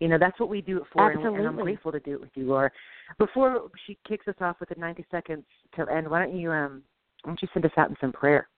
You 0.00 0.08
know, 0.08 0.18
that's 0.18 0.40
what 0.40 0.48
we 0.48 0.62
do 0.62 0.78
it 0.78 0.84
for, 0.92 1.10
Absolutely. 1.10 1.40
and, 1.40 1.46
and 1.46 1.58
I'm 1.58 1.62
grateful 1.62 1.92
to 1.92 2.00
do 2.00 2.14
it 2.14 2.20
with 2.20 2.30
you, 2.34 2.46
Laura. 2.46 2.70
Before 3.18 3.68
she 3.86 3.98
kicks 4.08 4.26
us 4.28 4.34
off 4.40 4.56
with 4.58 4.70
the 4.70 4.74
90 4.76 5.04
seconds 5.10 5.44
to 5.76 5.86
end, 5.92 6.08
why 6.10 6.24
don't 6.24 6.34
you 6.34 6.50
um, 6.50 6.82
why 7.22 7.30
don't 7.30 7.42
you 7.42 7.48
send 7.52 7.66
us 7.66 7.72
out 7.76 7.90
in 7.90 7.96
some 8.00 8.12
prayer? 8.12 8.48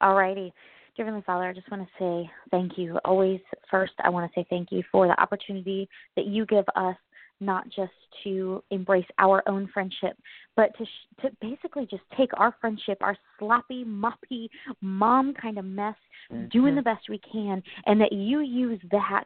All 0.00 0.14
righty. 0.14 0.52
Dear 0.96 1.06
Heavenly 1.06 1.24
Father, 1.26 1.46
I 1.46 1.52
just 1.52 1.68
want 1.68 1.82
to 1.82 1.88
say 1.98 2.30
thank 2.52 2.78
you. 2.78 2.96
Always, 3.04 3.40
first, 3.68 3.94
I 4.04 4.08
want 4.08 4.30
to 4.30 4.40
say 4.40 4.46
thank 4.48 4.70
you 4.70 4.84
for 4.92 5.08
the 5.08 5.20
opportunity 5.20 5.88
that 6.14 6.26
you 6.26 6.46
give 6.46 6.64
us 6.76 6.96
not 7.40 7.68
just 7.68 7.92
to 8.22 8.62
embrace 8.70 9.06
our 9.18 9.42
own 9.48 9.68
friendship, 9.72 10.16
but 10.56 10.76
to 10.78 10.84
sh- 10.84 11.22
to 11.22 11.30
basically 11.40 11.86
just 11.86 12.02
take 12.16 12.30
our 12.36 12.54
friendship, 12.60 12.98
our 13.00 13.16
sloppy, 13.38 13.84
moppy, 13.84 14.48
mom 14.80 15.34
kind 15.34 15.58
of 15.58 15.64
mess, 15.64 15.96
mm-hmm. 16.32 16.46
doing 16.48 16.74
the 16.74 16.82
best 16.82 17.08
we 17.08 17.20
can, 17.30 17.62
and 17.86 18.00
that 18.00 18.12
you 18.12 18.40
use 18.40 18.80
that. 18.90 19.24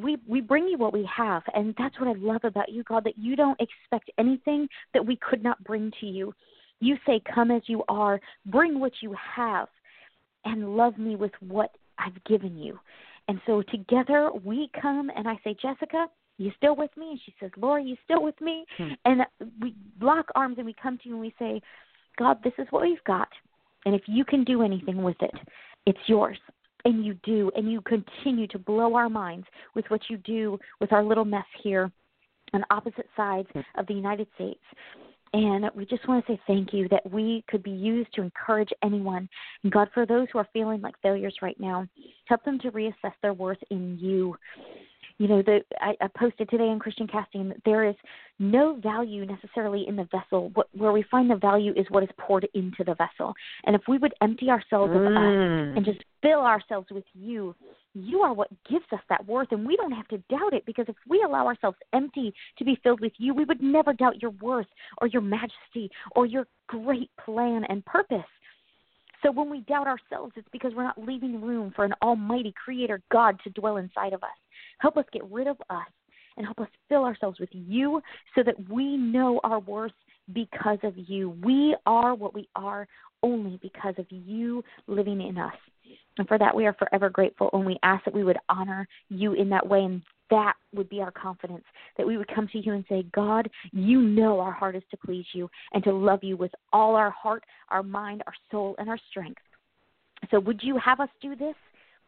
We 0.00 0.18
we 0.26 0.40
bring 0.40 0.68
you 0.68 0.78
what 0.78 0.92
we 0.92 1.08
have 1.16 1.42
and 1.52 1.74
that's 1.76 1.98
what 1.98 2.08
i 2.08 2.12
love 2.12 2.42
about 2.44 2.68
you 2.68 2.84
god 2.84 3.02
that 3.02 3.18
you 3.18 3.34
don't 3.34 3.60
expect 3.60 4.08
anything 4.18 4.68
that 4.94 5.04
we 5.04 5.16
could 5.16 5.42
not 5.42 5.62
bring 5.64 5.90
to 5.98 6.06
you. 6.06 6.32
You 6.78 6.96
say 7.04 7.20
come 7.34 7.50
as 7.50 7.62
you 7.66 7.82
are 7.88 8.20
bring 8.46 8.78
what 8.78 8.92
you 9.02 9.16
have 9.36 9.66
and 10.44 10.76
love 10.76 10.96
me 10.96 11.16
with 11.16 11.32
what 11.40 11.72
i've 11.98 12.22
given 12.22 12.56
you. 12.56 12.78
And 13.26 13.40
so 13.46 13.62
together 13.62 14.30
we 14.44 14.70
come 14.80 15.10
and 15.16 15.26
i 15.26 15.36
say 15.42 15.56
jessica 15.60 16.06
you 16.40 16.52
still 16.56 16.76
with 16.76 16.90
me 16.96 17.10
and 17.10 17.20
she 17.24 17.34
says 17.40 17.50
laura 17.56 17.82
you 17.82 17.96
still 18.04 18.22
with 18.22 18.40
me 18.40 18.64
hmm. 18.76 18.88
and 19.04 19.22
we 19.60 19.74
lock 20.00 20.26
arms 20.34 20.56
and 20.58 20.66
we 20.66 20.74
come 20.80 20.98
to 20.98 21.08
you 21.08 21.14
and 21.14 21.20
we 21.20 21.34
say 21.38 21.60
god 22.18 22.38
this 22.42 22.52
is 22.58 22.66
what 22.70 22.82
we've 22.82 23.04
got 23.04 23.28
and 23.86 23.94
if 23.94 24.02
you 24.06 24.24
can 24.24 24.44
do 24.44 24.62
anything 24.62 25.02
with 25.02 25.16
it 25.20 25.34
it's 25.86 25.98
yours 26.06 26.38
and 26.84 27.04
you 27.04 27.14
do, 27.24 27.50
and 27.56 27.70
you 27.70 27.80
continue 27.82 28.46
to 28.48 28.58
blow 28.58 28.94
our 28.94 29.08
minds 29.08 29.46
with 29.74 29.84
what 29.88 30.00
you 30.08 30.16
do 30.18 30.58
with 30.80 30.92
our 30.92 31.04
little 31.04 31.24
mess 31.24 31.44
here 31.62 31.90
on 32.52 32.64
opposite 32.70 33.08
sides 33.16 33.48
hmm. 33.52 33.60
of 33.76 33.86
the 33.86 33.94
United 33.94 34.26
States. 34.34 34.60
And 35.32 35.70
we 35.76 35.86
just 35.86 36.08
want 36.08 36.26
to 36.26 36.32
say 36.32 36.40
thank 36.48 36.72
you 36.72 36.88
that 36.88 37.08
we 37.08 37.44
could 37.48 37.62
be 37.62 37.70
used 37.70 38.12
to 38.14 38.22
encourage 38.22 38.70
anyone. 38.82 39.28
And 39.62 39.70
God, 39.70 39.88
for 39.94 40.04
those 40.04 40.26
who 40.32 40.40
are 40.40 40.48
feeling 40.52 40.80
like 40.80 40.94
failures 41.02 41.36
right 41.40 41.58
now, 41.60 41.86
help 42.24 42.44
them 42.44 42.58
to 42.60 42.72
reassess 42.72 43.12
their 43.22 43.32
worth 43.32 43.62
in 43.70 43.96
you 44.00 44.34
you 45.20 45.28
know 45.28 45.42
the 45.42 45.60
I, 45.80 45.92
I 46.00 46.08
posted 46.16 46.48
today 46.48 46.68
in 46.68 46.78
christian 46.78 47.06
casting 47.06 47.50
that 47.50 47.58
there 47.64 47.86
is 47.86 47.94
no 48.38 48.80
value 48.82 49.26
necessarily 49.26 49.84
in 49.86 49.94
the 49.94 50.08
vessel 50.10 50.50
what, 50.54 50.68
where 50.72 50.92
we 50.92 51.04
find 51.10 51.30
the 51.30 51.36
value 51.36 51.72
is 51.76 51.86
what 51.90 52.02
is 52.02 52.08
poured 52.18 52.48
into 52.54 52.82
the 52.84 52.94
vessel 52.94 53.34
and 53.66 53.76
if 53.76 53.82
we 53.86 53.98
would 53.98 54.14
empty 54.22 54.48
ourselves 54.48 54.90
of 54.90 55.02
us 55.02 55.12
mm. 55.12 55.76
and 55.76 55.84
just 55.84 56.00
fill 56.22 56.40
ourselves 56.40 56.86
with 56.90 57.04
you 57.12 57.54
you 57.92 58.20
are 58.20 58.32
what 58.32 58.48
gives 58.68 58.86
us 58.92 59.00
that 59.10 59.24
worth 59.26 59.48
and 59.52 59.66
we 59.66 59.76
don't 59.76 59.92
have 59.92 60.08
to 60.08 60.18
doubt 60.30 60.54
it 60.54 60.64
because 60.64 60.86
if 60.88 60.96
we 61.06 61.22
allow 61.22 61.46
ourselves 61.46 61.76
empty 61.92 62.32
to 62.56 62.64
be 62.64 62.78
filled 62.82 63.00
with 63.00 63.12
you 63.18 63.34
we 63.34 63.44
would 63.44 63.62
never 63.62 63.92
doubt 63.92 64.22
your 64.22 64.32
worth 64.40 64.68
or 65.02 65.06
your 65.06 65.22
majesty 65.22 65.90
or 66.16 66.24
your 66.24 66.46
great 66.66 67.10
plan 67.24 67.62
and 67.68 67.84
purpose 67.84 68.24
so 69.22 69.30
when 69.30 69.50
we 69.50 69.60
doubt 69.60 69.86
ourselves, 69.86 70.32
it's 70.36 70.48
because 70.52 70.72
we're 70.74 70.84
not 70.84 70.96
leaving 70.96 71.40
room 71.40 71.72
for 71.76 71.84
an 71.84 71.92
almighty 72.02 72.54
creator 72.64 73.02
God 73.12 73.38
to 73.44 73.50
dwell 73.50 73.76
inside 73.76 74.12
of 74.12 74.22
us. 74.22 74.30
Help 74.80 74.96
us 74.96 75.04
get 75.12 75.22
rid 75.30 75.46
of 75.46 75.56
us 75.70 75.86
and 76.36 76.46
help 76.46 76.58
us 76.60 76.68
fill 76.88 77.04
ourselves 77.04 77.38
with 77.38 77.50
you 77.52 78.00
so 78.34 78.42
that 78.42 78.68
we 78.68 78.96
know 78.96 79.40
our 79.44 79.60
worth 79.60 79.92
because 80.32 80.78
of 80.82 80.94
you. 80.96 81.30
We 81.42 81.76
are 81.86 82.14
what 82.14 82.34
we 82.34 82.48
are 82.56 82.86
only 83.22 83.58
because 83.62 83.94
of 83.98 84.06
you 84.08 84.64
living 84.86 85.20
in 85.20 85.38
us. 85.38 85.54
And 86.18 86.26
for 86.28 86.38
that, 86.38 86.54
we 86.54 86.66
are 86.66 86.74
forever 86.74 87.10
grateful. 87.10 87.50
And 87.52 87.66
we 87.66 87.78
ask 87.82 88.04
that 88.04 88.14
we 88.14 88.24
would 88.24 88.38
honor 88.48 88.86
you 89.08 89.34
in 89.34 89.48
that 89.50 89.66
way. 89.66 89.80
And 89.80 90.02
that 90.30 90.54
would 90.74 90.88
be 90.88 91.00
our 91.00 91.10
confidence 91.10 91.64
that 91.98 92.06
we 92.06 92.16
would 92.16 92.32
come 92.34 92.48
to 92.48 92.58
you 92.58 92.72
and 92.72 92.84
say, 92.88 93.04
God, 93.12 93.50
you 93.72 94.00
know 94.00 94.40
our 94.40 94.52
heart 94.52 94.76
is 94.76 94.82
to 94.90 94.96
please 94.96 95.26
you 95.32 95.50
and 95.72 95.82
to 95.84 95.92
love 95.92 96.22
you 96.22 96.36
with 96.36 96.52
all 96.72 96.94
our 96.94 97.10
heart, 97.10 97.44
our 97.68 97.82
mind, 97.82 98.22
our 98.26 98.34
soul, 98.50 98.76
and 98.78 98.88
our 98.88 98.98
strength. 99.10 99.42
So, 100.30 100.38
would 100.40 100.62
you 100.62 100.78
have 100.78 101.00
us 101.00 101.08
do 101.20 101.34
this? 101.34 101.54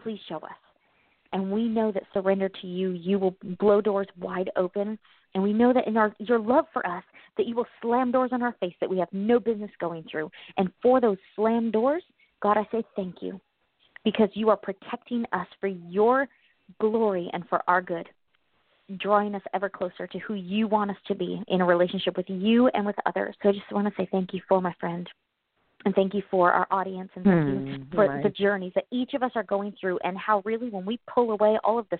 Please 0.03 0.21
show 0.29 0.37
us. 0.37 0.72
And 1.33 1.51
we 1.51 1.69
know 1.69 1.93
that 1.93 2.03
surrender 2.13 2.49
to 2.49 2.67
you, 2.67 2.91
you 2.91 3.19
will 3.19 3.37
blow 3.59 3.81
doors 3.81 4.09
wide 4.19 4.51
open. 4.57 4.99
And 5.35 5.43
we 5.43 5.53
know 5.53 5.73
that 5.73 5.87
in 5.87 5.97
our 5.97 6.15
your 6.19 6.39
love 6.39 6.67
for 6.73 6.87
us, 6.87 7.05
that 7.37 7.47
you 7.47 7.55
will 7.55 7.67
slam 7.81 8.13
doors 8.13 8.31
on 8.33 8.43
our 8.43 8.55
face 8.61 8.75
that 8.81 8.91
we 8.91 8.99
have 8.99 9.09
no 9.13 9.41
business 9.41 9.71
going 9.81 10.05
through. 10.11 10.31
And 10.59 10.71
for 10.83 11.01
those 11.01 11.17
slam 11.35 11.71
doors, 11.71 12.03
God, 12.43 12.59
I 12.59 12.67
say 12.71 12.85
thank 12.97 13.17
you 13.23 13.41
because 14.05 14.29
you 14.35 14.51
are 14.51 14.57
protecting 14.57 15.25
us 15.33 15.47
for 15.61 15.69
your 15.69 16.29
glory 16.81 17.31
and 17.33 17.49
for 17.49 17.63
our 17.69 17.81
good, 17.81 18.09
drawing 18.99 19.35
us 19.35 19.43
ever 19.55 19.69
closer 19.69 20.07
to 20.07 20.19
who 20.19 20.35
you 20.35 20.67
want 20.67 20.91
us 20.91 20.97
to 21.07 21.15
be 21.15 21.43
in 21.49 21.61
a 21.61 21.65
relationship 21.65 22.17
with 22.17 22.29
you 22.29 22.69
and 22.69 22.85
with 22.85 22.97
others. 23.07 23.35
So 23.43 23.49
I 23.49 23.53
just 23.53 23.71
want 23.73 23.87
to 23.87 23.95
say 23.97 24.09
thank 24.11 24.35
you 24.35 24.41
for 24.49 24.61
my 24.61 24.75
friend. 24.81 25.09
And 25.85 25.95
thank 25.95 26.15
you 26.15 26.23
for 26.31 26.53
our 26.53 26.67
audience 26.71 27.11
and 27.17 27.25
thank 27.25 27.45
hmm, 27.45 27.67
you 27.67 27.87
for 27.95 28.07
right. 28.07 28.23
the 28.23 28.31
journeys 28.31 28.73
that 28.75 28.85
each 28.91 29.15
of 29.15 29.23
us 29.23 29.33
are 29.35 29.43
going 29.43 29.75
through 29.81 29.99
and 30.05 30.17
how 30.17 30.43
really 30.45 30.69
when 30.69 30.85
we 30.85 30.99
pull 31.13 31.33
away 31.33 31.59
all 31.65 31.79
of 31.79 31.87
the 31.91 31.99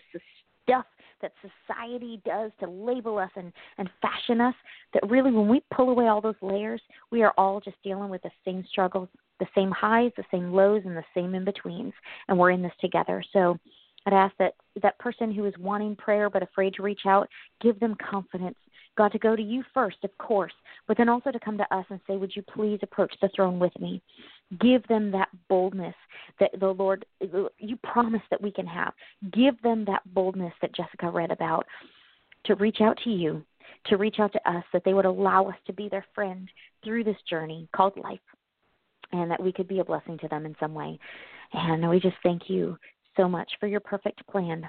stuff 0.63 0.87
that 1.21 1.33
society 1.41 2.21
does 2.25 2.51
to 2.61 2.69
label 2.69 3.19
us 3.19 3.31
and, 3.37 3.53
and 3.79 3.89
fashion 4.01 4.41
us, 4.41 4.55
that 4.93 5.09
really 5.09 5.33
when 5.33 5.49
we 5.49 5.63
pull 5.75 5.91
away 5.91 6.09
all 6.09 6.21
those 6.21 6.35
layers, 6.43 6.83
we 7.11 7.23
are 7.23 7.33
all 7.39 7.61
just 7.61 7.77
dealing 7.83 8.11
with 8.11 8.23
the 8.23 8.31
same 8.45 8.65
struggles, 8.71 9.09
the 9.41 9.47
same 9.55 9.71
highs, 9.71 10.11
the 10.17 10.25
same 10.31 10.53
lows, 10.53 10.83
and 10.85 10.97
the 10.97 11.05
same 11.15 11.35
in 11.35 11.45
betweens. 11.45 11.93
And 12.29 12.39
we're 12.39 12.51
in 12.51 12.63
this 12.63 12.73
together. 12.81 13.23
So 13.33 13.57
I'd 14.07 14.13
ask 14.13 14.35
that 14.39 14.55
that 14.83 14.99
person 14.99 15.33
who 15.33 15.45
is 15.47 15.55
wanting 15.59 15.97
prayer 15.97 16.29
but 16.29 16.43
afraid 16.43 16.75
to 16.75 16.83
reach 16.83 17.03
out, 17.07 17.29
give 17.61 17.79
them 17.79 17.97
confidence. 18.11 18.59
God, 18.97 19.13
to 19.13 19.19
go 19.19 19.35
to 19.35 19.43
you 19.43 19.63
first, 19.73 19.97
of 20.05 20.17
course, 20.19 20.53
but 20.87 20.97
then 20.97 21.09
also 21.09 21.31
to 21.31 21.41
come 21.41 21.57
to 21.59 21.75
us 21.75 21.87
and 21.89 22.01
say, 22.07 22.17
Would 22.17 22.37
you 22.37 22.43
please 22.43 22.79
approach 22.83 23.15
the 23.21 23.31
throne 23.35 23.59
with 23.59 23.73
me? 23.81 24.03
Give 24.61 24.87
them 24.89 25.11
that 25.13 25.29
boldness 25.49 25.95
that 26.41 26.51
the 26.61 26.69
Lord, 26.69 27.07
you 27.59 27.77
promise 27.83 28.23
that 28.31 28.41
we 28.41 28.51
can 28.51 28.67
have. 28.67 28.93
Give 29.33 29.61
them 29.63 29.85
that 29.87 30.03
boldness 30.13 30.53
that 30.61 30.75
Jessica 30.75 31.11
read 31.11 31.31
about 31.31 31.67
to 32.45 32.55
reach 32.57 32.79
out 32.81 32.99
to 33.05 33.11
you, 33.11 33.43
to 33.87 33.97
reach 33.97 34.17
out 34.19 34.33
to 34.33 34.51
us, 34.51 34.65
that 34.73 34.83
they 34.85 34.95
would 34.95 35.07
allow 35.07 35.49
us 35.49 35.57
to 35.67 35.73
be 35.73 35.89
their 35.89 36.05
friend 36.15 36.49
through 36.85 37.05
this 37.05 37.17
journey 37.29 37.69
called 37.75 37.97
life, 37.97 38.21
and 39.13 39.31
that 39.31 39.43
we 39.43 39.53
could 39.53 39.69
be 39.69 39.79
a 39.79 39.85
blessing 39.85 40.19
to 40.19 40.29
them 40.29 40.45
in 40.45 40.55
some 40.61 40.75
way. 40.75 40.99
And 41.55 41.89
we 41.89 41.99
just 41.99 42.17
thank 42.23 42.51
you 42.51 42.77
so 43.17 43.29
much 43.29 43.51
for 43.59 43.67
your 43.67 43.81
perfect 43.81 44.27
plan 44.27 44.69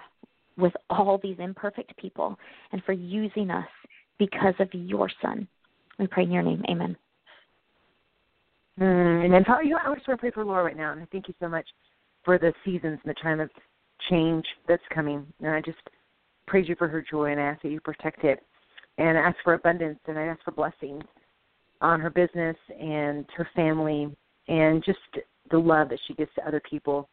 with 0.58 0.74
all 0.90 1.20
these 1.22 1.38
imperfect 1.40 1.98
people 1.98 2.38
and 2.72 2.84
for 2.84 2.94
using 2.94 3.50
us 3.50 3.68
because 4.20 4.54
of 4.60 4.70
your 4.74 5.10
Son. 5.22 5.48
We 6.00 6.08
pray 6.08 6.24
in 6.24 6.32
your 6.32 6.44
name. 6.44 6.64
Amen. 6.70 6.96
Mm, 8.80 9.26
and 9.26 9.34
then, 9.34 9.46
you 9.64 9.72
know, 9.72 9.78
I 9.86 9.94
just 9.94 10.08
want 10.08 10.18
to 10.20 10.22
pray 10.22 10.32
for 10.32 10.44
Laura 10.44 10.64
right 10.64 10.78
now, 10.78 10.92
and 10.92 11.02
I 11.02 11.08
thank 11.12 11.28
you 11.28 11.34
so 11.40 11.48
much 11.48 11.68
for 12.24 12.40
the 12.40 12.54
seasons 12.66 13.00
and 13.04 13.10
the 13.16 13.22
time 13.22 13.40
of 13.40 13.50
change 14.10 14.46
that's 14.68 14.84
coming. 14.94 15.26
And 15.42 15.52
I 15.52 15.62
just 15.62 15.78
praise 16.48 16.68
you 16.68 16.76
for 16.76 16.88
her 16.88 17.04
joy, 17.10 17.32
and 17.32 17.40
I 17.40 17.44
ask 17.44 17.62
that 17.62 17.70
you 17.70 17.80
protect 17.80 18.24
it, 18.24 18.44
and 18.98 19.18
ask 19.18 19.38
for 19.44 19.54
abundance, 19.54 20.00
and 20.08 20.18
I 20.18 20.24
ask 20.24 20.44
for 20.44 20.52
blessings 20.52 21.04
on 21.82 22.00
her 22.00 22.10
business 22.10 22.56
and 22.80 23.26
her 23.36 23.48
family, 23.56 24.10
and 24.48 24.84
just 24.84 25.00
the 25.52 25.58
love 25.58 25.90
that 25.90 26.00
she 26.08 26.14
gives 26.16 26.34
to 26.36 26.48
other 26.48 26.62
people. 26.68 27.10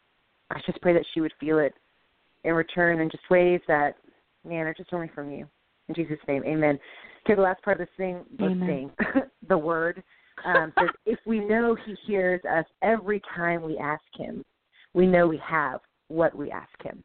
I 0.50 0.60
just 0.66 0.80
pray 0.80 0.92
that 0.94 1.06
she 1.12 1.20
would 1.20 1.32
feel 1.38 1.58
it 1.58 1.74
in 2.44 2.54
return 2.54 3.00
in 3.00 3.10
just 3.10 3.28
ways 3.30 3.60
that, 3.68 3.96
man, 4.46 4.66
are 4.66 4.74
just 4.74 4.92
only 4.92 5.10
from 5.14 5.30
you. 5.30 5.46
In 5.90 5.94
Jesus' 5.96 6.18
name, 6.28 6.44
amen. 6.46 6.78
To 7.26 7.34
the 7.34 7.42
last 7.42 7.60
part 7.62 7.80
of 7.80 7.86
this 7.86 7.94
thing, 7.96 8.24
let's 8.38 8.54
sing 8.60 8.90
the 9.48 9.58
word. 9.58 10.02
Um, 10.46 10.72
says, 10.78 10.88
if 11.04 11.18
we 11.26 11.40
know 11.40 11.76
he 11.84 11.96
hears 12.06 12.40
us 12.44 12.64
every 12.80 13.20
time 13.34 13.62
we 13.62 13.76
ask 13.76 14.04
him, 14.16 14.44
we 14.94 15.06
know 15.06 15.26
we 15.26 15.40
have 15.44 15.80
what 16.06 16.34
we 16.34 16.50
ask 16.52 16.70
him. 16.82 17.02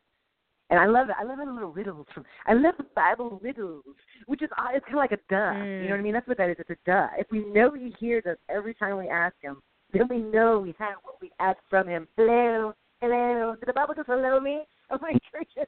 And 0.70 0.80
I 0.80 0.86
love 0.86 1.10
it. 1.10 1.16
I 1.20 1.24
love 1.24 1.40
the 1.44 1.52
little 1.52 1.72
riddles 1.72 2.06
from. 2.14 2.26
I 2.46 2.54
love 2.54 2.76
the 2.78 2.86
Bible 2.96 3.40
riddles, 3.42 3.84
which 4.28 4.44
is 4.44 4.50
uh, 4.58 4.68
it's 4.74 4.86
kind 4.86 4.98
of 4.98 5.00
like 5.00 5.12
a 5.12 5.18
duh. 5.30 5.36
Mm. 5.36 5.82
You 5.82 5.90
know 5.90 5.96
what 5.96 6.00
I 6.00 6.04
mean? 6.04 6.14
That's 6.14 6.28
what 6.28 6.38
that 6.38 6.50
is. 6.50 6.58
It's 6.60 6.70
a 6.70 6.78
duh. 6.86 7.08
If 7.18 7.28
we 7.32 7.44
know 7.46 7.72
He 7.74 7.94
hears 8.00 8.26
us 8.26 8.38
every 8.50 8.76
time 8.76 8.98
we 8.98 9.08
ask 9.08 9.36
Him, 9.42 9.62
then 9.94 10.08
we 10.10 10.20
know 10.20 10.60
we 10.60 10.76
have 10.80 10.96
what 11.04 11.16
we 11.22 11.32
ask 11.40 11.58
from 11.70 11.88
Him. 11.88 12.08
Hello, 12.18 12.74
hello. 13.02 13.56
Did 13.60 13.68
the 13.68 13.74
Bible 13.74 13.96
just 13.96 14.08
hello 14.08 14.40
me? 14.40 14.62
Oh 14.92 15.00
my 15.02 15.18
gracious. 15.32 15.68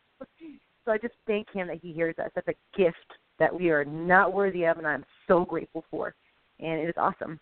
So 0.88 0.94
I 0.94 0.98
just 0.98 1.16
thank 1.28 1.52
him 1.52 1.68
that 1.68 1.80
he 1.82 1.92
hears 1.92 2.16
us. 2.18 2.32
That's 2.34 2.48
a 2.48 2.78
gift 2.78 2.96
that 3.40 3.54
we 3.54 3.70
are 3.72 3.84
not 3.84 4.32
worthy 4.32 4.64
of, 4.64 4.78
and 4.78 4.88
I'm 4.88 5.04
so 5.28 5.44
grateful 5.44 5.84
for. 5.92 6.16
And 6.62 6.80
it 6.80 6.88
is 6.88 6.96
awesome. 6.96 7.42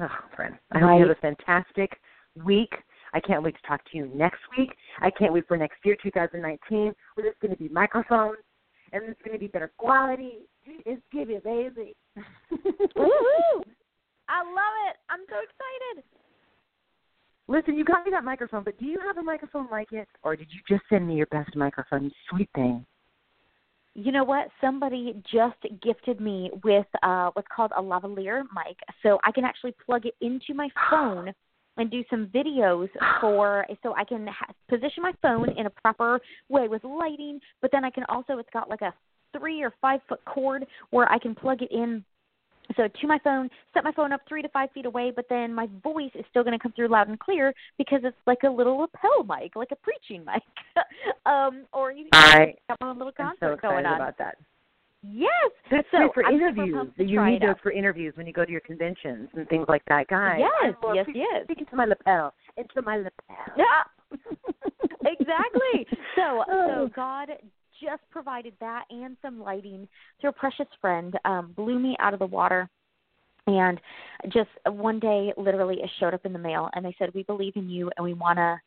Oh, 0.00 0.08
friend, 0.34 0.54
I 0.72 0.78
hope 0.78 0.98
you 0.98 1.06
have 1.06 1.16
a 1.16 1.20
fantastic 1.20 2.00
week. 2.42 2.72
I 3.12 3.20
can't 3.20 3.42
wait 3.42 3.54
to 3.56 3.68
talk 3.68 3.82
to 3.90 3.98
you 3.98 4.10
next 4.14 4.40
week. 4.56 4.70
I 5.00 5.10
can't 5.10 5.30
wait 5.30 5.46
for 5.46 5.58
next 5.58 5.76
year, 5.84 5.94
2019, 6.02 6.78
where 6.78 6.94
there's 7.18 7.34
going 7.42 7.54
to 7.54 7.62
be 7.62 7.68
microphones 7.68 8.38
and 8.94 9.02
there's 9.02 9.16
going 9.22 9.34
to 9.34 9.38
be 9.38 9.48
better 9.48 9.70
quality. 9.76 10.38
It's 10.64 11.02
give 11.12 11.28
you 11.28 11.40
baby. 11.44 11.94
Woohoo! 12.16 13.62
I 14.26 14.40
love 14.40 14.74
it. 14.88 14.96
I'm 15.10 15.20
so 15.28 15.36
excited. 15.36 16.04
Listen, 17.50 17.76
you 17.76 17.84
got 17.84 18.04
me 18.06 18.12
that 18.12 18.22
microphone, 18.22 18.62
but 18.62 18.78
do 18.78 18.86
you 18.86 19.00
have 19.04 19.18
a 19.18 19.22
microphone 19.24 19.66
like 19.72 19.90
it, 19.90 20.06
or 20.22 20.36
did 20.36 20.46
you 20.52 20.60
just 20.68 20.88
send 20.88 21.08
me 21.08 21.16
your 21.16 21.26
best 21.26 21.56
microphone? 21.56 22.04
You 22.04 22.10
sweet 22.30 22.48
thing. 22.54 22.86
You 23.94 24.12
know 24.12 24.22
what? 24.22 24.50
Somebody 24.60 25.20
just 25.32 25.56
gifted 25.82 26.20
me 26.20 26.52
with 26.62 26.86
uh 27.02 27.30
what's 27.32 27.48
called 27.52 27.72
a 27.76 27.82
lavalier 27.82 28.42
mic, 28.54 28.76
so 29.02 29.18
I 29.24 29.32
can 29.32 29.44
actually 29.44 29.74
plug 29.84 30.06
it 30.06 30.14
into 30.20 30.54
my 30.54 30.68
phone 30.90 31.32
and 31.76 31.90
do 31.90 32.04
some 32.08 32.30
videos 32.32 32.88
for 33.20 33.66
so 33.82 33.96
I 33.96 34.04
can 34.04 34.28
ha- 34.28 34.52
position 34.68 35.02
my 35.02 35.12
phone 35.20 35.50
in 35.58 35.66
a 35.66 35.70
proper 35.70 36.20
way 36.48 36.68
with 36.68 36.84
lighting, 36.84 37.40
but 37.60 37.72
then 37.72 37.84
I 37.84 37.90
can 37.90 38.04
also 38.04 38.38
it's 38.38 38.48
got 38.52 38.70
like 38.70 38.82
a 38.82 38.94
3 39.36 39.64
or 39.64 39.72
5 39.80 40.00
foot 40.08 40.20
cord 40.24 40.66
where 40.90 41.10
I 41.10 41.18
can 41.18 41.34
plug 41.34 41.62
it 41.62 41.72
in 41.72 42.04
so 42.76 42.88
to 43.00 43.06
my 43.06 43.18
phone, 43.24 43.48
set 43.74 43.84
my 43.84 43.92
phone 43.92 44.12
up 44.12 44.20
three 44.28 44.42
to 44.42 44.48
five 44.50 44.70
feet 44.72 44.86
away, 44.86 45.12
but 45.14 45.26
then 45.28 45.52
my 45.54 45.68
voice 45.82 46.10
is 46.14 46.24
still 46.30 46.42
going 46.44 46.56
to 46.56 46.62
come 46.62 46.72
through 46.72 46.88
loud 46.88 47.08
and 47.08 47.18
clear 47.18 47.52
because 47.78 48.00
it's 48.04 48.16
like 48.26 48.38
a 48.44 48.50
little 48.50 48.78
lapel 48.78 49.24
mic, 49.24 49.56
like 49.56 49.70
a 49.72 49.76
preaching 49.76 50.24
mic. 50.24 50.42
um, 51.26 51.64
or 51.72 51.92
you 51.92 52.06
can 52.12 52.22
I 52.34 52.54
have 52.68 52.78
a 52.80 52.92
little 52.92 53.12
I'm 53.18 53.34
so 53.40 53.52
excited 53.52 53.62
going 53.62 53.86
on. 53.86 53.94
about 53.96 54.18
that. 54.18 54.36
Yes, 55.02 55.30
That's 55.70 55.86
so 55.90 55.96
great 55.98 56.12
for 56.12 56.26
I'm 56.26 56.34
interviews. 56.34 56.88
You 56.98 57.24
need 57.24 57.40
those 57.40 57.50
out. 57.50 57.60
for 57.62 57.72
interviews 57.72 58.12
when 58.16 58.26
you 58.26 58.34
go 58.34 58.44
to 58.44 58.50
your 58.50 58.60
conventions 58.60 59.30
and 59.34 59.48
things 59.48 59.64
like 59.66 59.82
that. 59.88 60.08
Guys, 60.08 60.38
Yes, 60.38 60.74
yes, 60.94 61.06
yes. 61.14 61.44
Speaking 61.44 61.64
to 61.70 61.76
my 61.76 61.86
lapel, 61.86 62.34
into 62.58 62.82
my 62.82 62.98
lapel. 62.98 63.54
Yeah, 63.56 63.64
exactly. 65.06 65.86
So, 66.16 66.44
Oh. 66.48 66.66
so 66.86 66.90
God 66.94 67.30
just 67.82 68.02
provided 68.10 68.54
that 68.60 68.84
and 68.90 69.16
some 69.22 69.40
lighting 69.40 69.88
through 70.20 70.30
a 70.30 70.34
precious 70.34 70.66
friend, 70.80 71.18
um, 71.24 71.52
blew 71.56 71.78
me 71.78 71.96
out 71.98 72.12
of 72.12 72.18
the 72.18 72.26
water. 72.26 72.68
And 73.46 73.80
just 74.28 74.50
one 74.66 75.00
day, 75.00 75.32
literally, 75.36 75.80
it 75.82 75.90
showed 75.98 76.14
up 76.14 76.26
in 76.26 76.32
the 76.32 76.38
mail, 76.38 76.68
and 76.74 76.84
they 76.84 76.94
said, 76.98 77.14
"We 77.14 77.22
believe 77.24 77.56
in 77.56 77.68
you, 77.68 77.90
and 77.96 78.04
we 78.04 78.14
want 78.14 78.36
to 78.36 78.60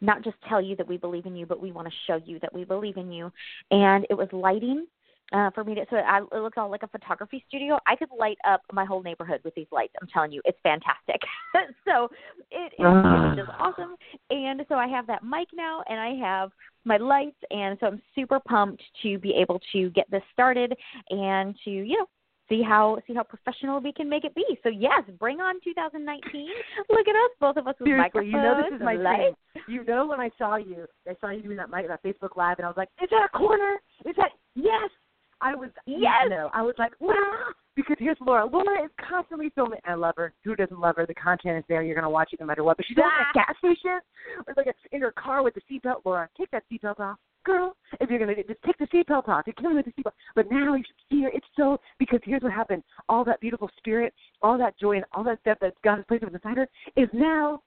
not 0.00 0.22
just 0.22 0.36
tell 0.48 0.60
you 0.60 0.76
that 0.76 0.86
we 0.86 0.96
believe 0.96 1.26
in 1.26 1.34
you, 1.34 1.46
but 1.46 1.60
we 1.60 1.72
want 1.72 1.88
to 1.88 1.94
show 2.06 2.16
you 2.16 2.38
that 2.40 2.52
we 2.52 2.64
believe 2.64 2.96
in 2.98 3.10
you." 3.10 3.32
And 3.70 4.06
it 4.10 4.14
was 4.14 4.32
lighting 4.32 4.86
uh, 5.32 5.50
for 5.50 5.64
me 5.64 5.74
to. 5.74 5.84
So 5.90 5.96
I, 5.96 6.18
it 6.20 6.40
looks 6.42 6.56
all 6.58 6.70
like 6.70 6.82
a 6.82 6.88
photography 6.88 7.44
studio. 7.48 7.78
I 7.86 7.96
could 7.96 8.08
light 8.18 8.38
up 8.46 8.62
my 8.72 8.84
whole 8.84 9.02
neighborhood 9.02 9.40
with 9.44 9.54
these 9.54 9.66
lights. 9.70 9.94
I'm 10.00 10.08
telling 10.08 10.32
you, 10.32 10.40
it's 10.44 10.58
fantastic. 10.62 11.20
so 11.86 12.08
it, 12.50 12.72
it, 12.78 12.80
Ah. 12.80 13.32
it's 13.32 13.40
just 13.40 13.50
awesome. 13.58 13.96
And 14.30 14.62
so 14.68 14.76
I 14.76 14.86
have 14.88 15.06
that 15.06 15.22
mic 15.22 15.48
now, 15.54 15.82
and 15.88 16.00
I 16.00 16.14
have 16.26 16.50
my 16.84 16.96
lights, 16.96 17.36
and 17.50 17.76
so 17.80 17.86
I'm 17.86 18.02
super 18.14 18.40
pumped 18.40 18.82
to 19.02 19.18
be 19.18 19.34
able 19.34 19.60
to 19.72 19.90
get 19.90 20.10
this 20.10 20.22
started 20.32 20.74
and 21.10 21.54
to 21.64 21.70
you 21.70 21.98
know 21.98 22.06
see 22.48 22.62
how 22.62 22.98
see 23.06 23.14
how 23.14 23.22
professional 23.22 23.80
we 23.80 23.92
can 23.92 24.08
make 24.08 24.24
it 24.24 24.34
be. 24.34 24.44
So 24.62 24.70
yes, 24.70 25.02
bring 25.18 25.40
on 25.40 25.56
2019. 25.62 26.48
Look 26.88 27.08
at 27.08 27.14
us, 27.14 27.30
both 27.40 27.56
of 27.56 27.66
us 27.66 27.74
with 27.78 27.88
Seriously, 27.88 27.98
microphones 27.98 28.32
you 28.32 28.38
know 28.38 28.62
this 28.62 28.74
is 28.74 28.82
my 28.82 28.94
and 28.94 29.36
thing. 29.54 29.62
You 29.68 29.84
know 29.84 30.06
when 30.06 30.20
I 30.20 30.30
saw 30.38 30.56
you, 30.56 30.86
I 31.06 31.14
saw 31.20 31.30
you 31.30 31.42
doing 31.42 31.58
that 31.58 31.70
mic, 31.70 31.86
that 31.88 32.02
Facebook 32.02 32.36
Live, 32.36 32.58
and 32.58 32.64
I 32.64 32.68
was 32.68 32.76
like, 32.78 32.88
"Is 33.02 33.10
that 33.10 33.28
a 33.32 33.36
corner? 33.36 33.76
Is 34.06 34.16
that 34.16 34.30
yes?" 34.54 34.90
I 35.40 35.54
was 35.54 35.70
Yes! 35.86 36.26
No, 36.28 36.50
I 36.52 36.62
was 36.62 36.74
like, 36.78 36.92
"Wow!" 37.00 37.52
Because 37.76 37.96
here's 37.98 38.16
Laura. 38.20 38.44
Laura 38.44 38.84
is 38.84 38.90
constantly 39.08 39.50
filming. 39.54 39.78
I 39.84 39.94
love 39.94 40.14
her. 40.16 40.32
Who 40.44 40.56
doesn't 40.56 40.80
love 40.80 40.96
her? 40.96 41.06
The 41.06 41.14
content 41.14 41.58
is 41.58 41.64
there. 41.68 41.82
You're 41.82 41.94
gonna 41.94 42.10
watch 42.10 42.30
it 42.32 42.40
no 42.40 42.46
matter 42.46 42.64
what. 42.64 42.76
But 42.76 42.86
she's 42.86 42.98
always 42.98 43.12
at 43.20 43.30
a 43.30 43.46
gas 43.46 43.58
station 43.58 44.00
or 44.46 44.54
like 44.56 44.66
a, 44.66 44.74
in 44.94 45.00
her 45.02 45.12
car 45.12 45.42
with 45.42 45.54
the 45.54 45.60
seatbelt. 45.70 46.04
Laura, 46.04 46.28
take 46.36 46.50
that 46.50 46.64
seatbelt 46.72 46.98
off, 46.98 47.18
girl. 47.44 47.76
If 48.00 48.10
you're 48.10 48.18
gonna 48.18 48.34
just 48.34 48.62
take 48.66 48.78
the 48.78 48.86
seatbelt 48.86 49.28
off, 49.28 49.44
you're 49.46 49.54
killing 49.54 49.76
with 49.76 49.86
the 49.86 49.92
seatbelt. 49.92 50.12
But 50.34 50.50
now 50.50 50.74
you 50.74 50.82
should 50.84 50.96
see 51.08 51.22
her. 51.22 51.30
It's 51.32 51.46
so 51.56 51.78
because 51.98 52.20
here's 52.24 52.42
what 52.42 52.52
happened. 52.52 52.82
All 53.08 53.24
that 53.24 53.40
beautiful 53.40 53.70
spirit, 53.76 54.12
all 54.42 54.58
that 54.58 54.78
joy, 54.78 54.96
and 54.96 55.04
all 55.12 55.22
that 55.24 55.40
stuff 55.40 55.58
that 55.60 55.74
God 55.84 55.96
has 55.96 56.04
placed 56.08 56.24
inside 56.24 56.56
her 56.56 56.68
is 56.96 57.08
now 57.12 57.62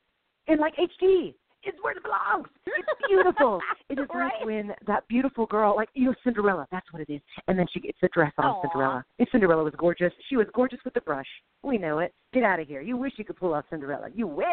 in 0.47 0.59
like 0.59 0.73
HD. 0.75 1.35
It's 1.63 1.77
where 1.81 1.95
it 1.95 2.03
belongs. 2.03 2.47
It's 2.65 2.87
beautiful. 3.07 3.59
it 3.89 3.99
is 3.99 4.07
Right. 4.13 4.31
like 4.39 4.45
when 4.45 4.73
that 4.87 5.07
beautiful 5.07 5.45
girl, 5.45 5.75
like 5.75 5.89
you 5.93 6.05
know, 6.05 6.15
Cinderella. 6.23 6.67
That's 6.71 6.91
what 6.91 7.01
it 7.01 7.11
is. 7.11 7.21
And 7.47 7.57
then 7.57 7.67
she 7.71 7.79
gets 7.79 7.97
the 8.01 8.09
dress 8.13 8.31
on 8.37 8.45
Aw. 8.45 8.61
Cinderella. 8.61 9.05
And 9.19 9.27
Cinderella 9.31 9.63
was 9.63 9.73
gorgeous. 9.77 10.11
She 10.29 10.37
was 10.37 10.47
gorgeous 10.53 10.79
with 10.83 10.93
the 10.93 11.01
brush. 11.01 11.27
We 11.63 11.77
know 11.77 11.99
it. 11.99 12.13
Get 12.33 12.43
out 12.43 12.59
of 12.59 12.67
here. 12.67 12.81
You 12.81 12.97
wish 12.97 13.13
you 13.17 13.25
could 13.25 13.37
pull 13.37 13.53
off 13.53 13.65
Cinderella. 13.69 14.07
You 14.13 14.27
wish. 14.27 14.47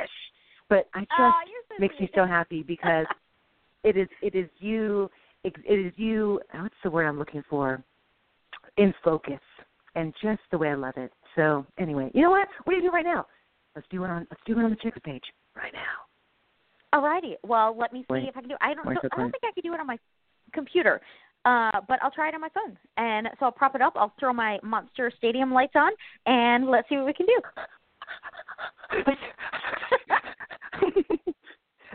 But 0.68 0.88
I 0.94 1.01
just 1.01 1.11
you're 1.18 1.62
so 1.68 1.81
makes 1.81 1.94
me 1.99 2.11
so 2.14 2.27
happy 2.27 2.62
because 2.62 3.07
it 3.85 3.97
is 3.97 4.09
it 4.21 4.35
is 4.35 4.49
you 4.59 5.11
it 5.44 5.55
is 5.66 5.92
you 5.97 6.40
uh, 6.53 6.59
what's 6.62 6.75
the 6.85 6.90
word 6.90 7.07
I'm 7.07 7.18
looking 7.18 7.42
for 7.49 7.83
in 8.77 8.92
focus 9.03 9.40
and 9.94 10.12
just 10.23 10.40
the 10.51 10.59
way 10.59 10.68
I 10.68 10.75
love 10.75 10.94
it. 10.99 11.11
So 11.37 11.64
anyway, 11.79 12.11
you 12.14 12.21
know 12.23 12.31
what? 12.31 12.49
What 12.64 12.73
do 12.73 12.77
you 12.77 12.83
do 12.83 12.90
right 12.90 13.05
now? 13.05 13.27
Let's 13.75 13.88
do 13.90 14.05
it 14.05 14.09
on 14.11 14.27
let's 14.31 14.42
do 14.44 14.59
it 14.59 14.62
on 14.62 14.71
the 14.71 14.77
chicks 14.77 14.99
page 15.05 15.25
right 15.57 15.73
now. 15.73 15.81
Alrighty. 16.94 17.35
Well, 17.42 17.77
let 17.79 17.92
me 17.92 18.01
see 18.01 18.14
Wait. 18.14 18.29
if 18.29 18.37
I 18.37 18.40
can 18.40 18.48
do. 18.48 18.55
It. 18.55 18.61
I 18.61 18.74
don't. 18.74 18.85
So, 18.85 19.09
I 19.12 19.16
don't 19.16 19.31
think 19.31 19.44
I 19.44 19.53
can 19.53 19.62
do 19.62 19.74
it 19.74 19.81
on 19.81 19.87
my 19.87 19.98
computer, 20.53 21.01
uh, 21.44 21.81
but 21.87 21.98
I'll 22.03 22.11
try 22.11 22.29
it 22.29 22.35
on 22.35 22.40
my 22.40 22.48
phone. 22.48 22.79
And 22.96 23.29
so 23.38 23.46
I'll 23.46 23.53
prop 23.53 23.74
it 23.74 23.83
up. 23.83 23.92
I'll 23.96 24.14
throw 24.18 24.33
my 24.33 24.59
Monster 24.62 25.12
Stadium 25.16 25.53
lights 25.53 25.74
on, 25.74 25.92
and 26.27 26.68
let's 26.68 26.88
see 26.88 26.96
what 26.96 27.07
we 27.07 27.12
can 27.12 27.27
do. 27.27 27.40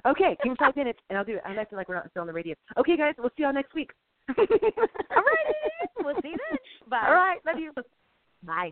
okay, 0.05 0.37
give 0.43 0.51
me 0.51 0.55
five 0.59 0.75
minutes, 0.75 0.99
and 1.09 1.17
I'll 1.17 1.25
do 1.25 1.35
it. 1.35 1.41
I'm 1.45 1.57
acting 1.57 1.77
like 1.77 1.89
we're 1.89 1.95
not 1.95 2.09
still 2.11 2.21
on 2.21 2.27
the 2.27 2.33
radio. 2.33 2.53
Okay, 2.77 2.95
guys, 2.95 3.15
we'll 3.17 3.31
see 3.35 3.43
y'all 3.43 3.53
next 3.53 3.73
week. 3.73 3.91
All 4.29 4.35
right, 4.37 5.53
we'll 6.03 6.15
see 6.21 6.29
you 6.29 6.37
then. 6.49 6.57
Bye. 6.89 7.05
All 7.07 7.13
right, 7.13 7.39
love 7.45 7.59
you. 7.59 7.73
Bye. 8.43 8.71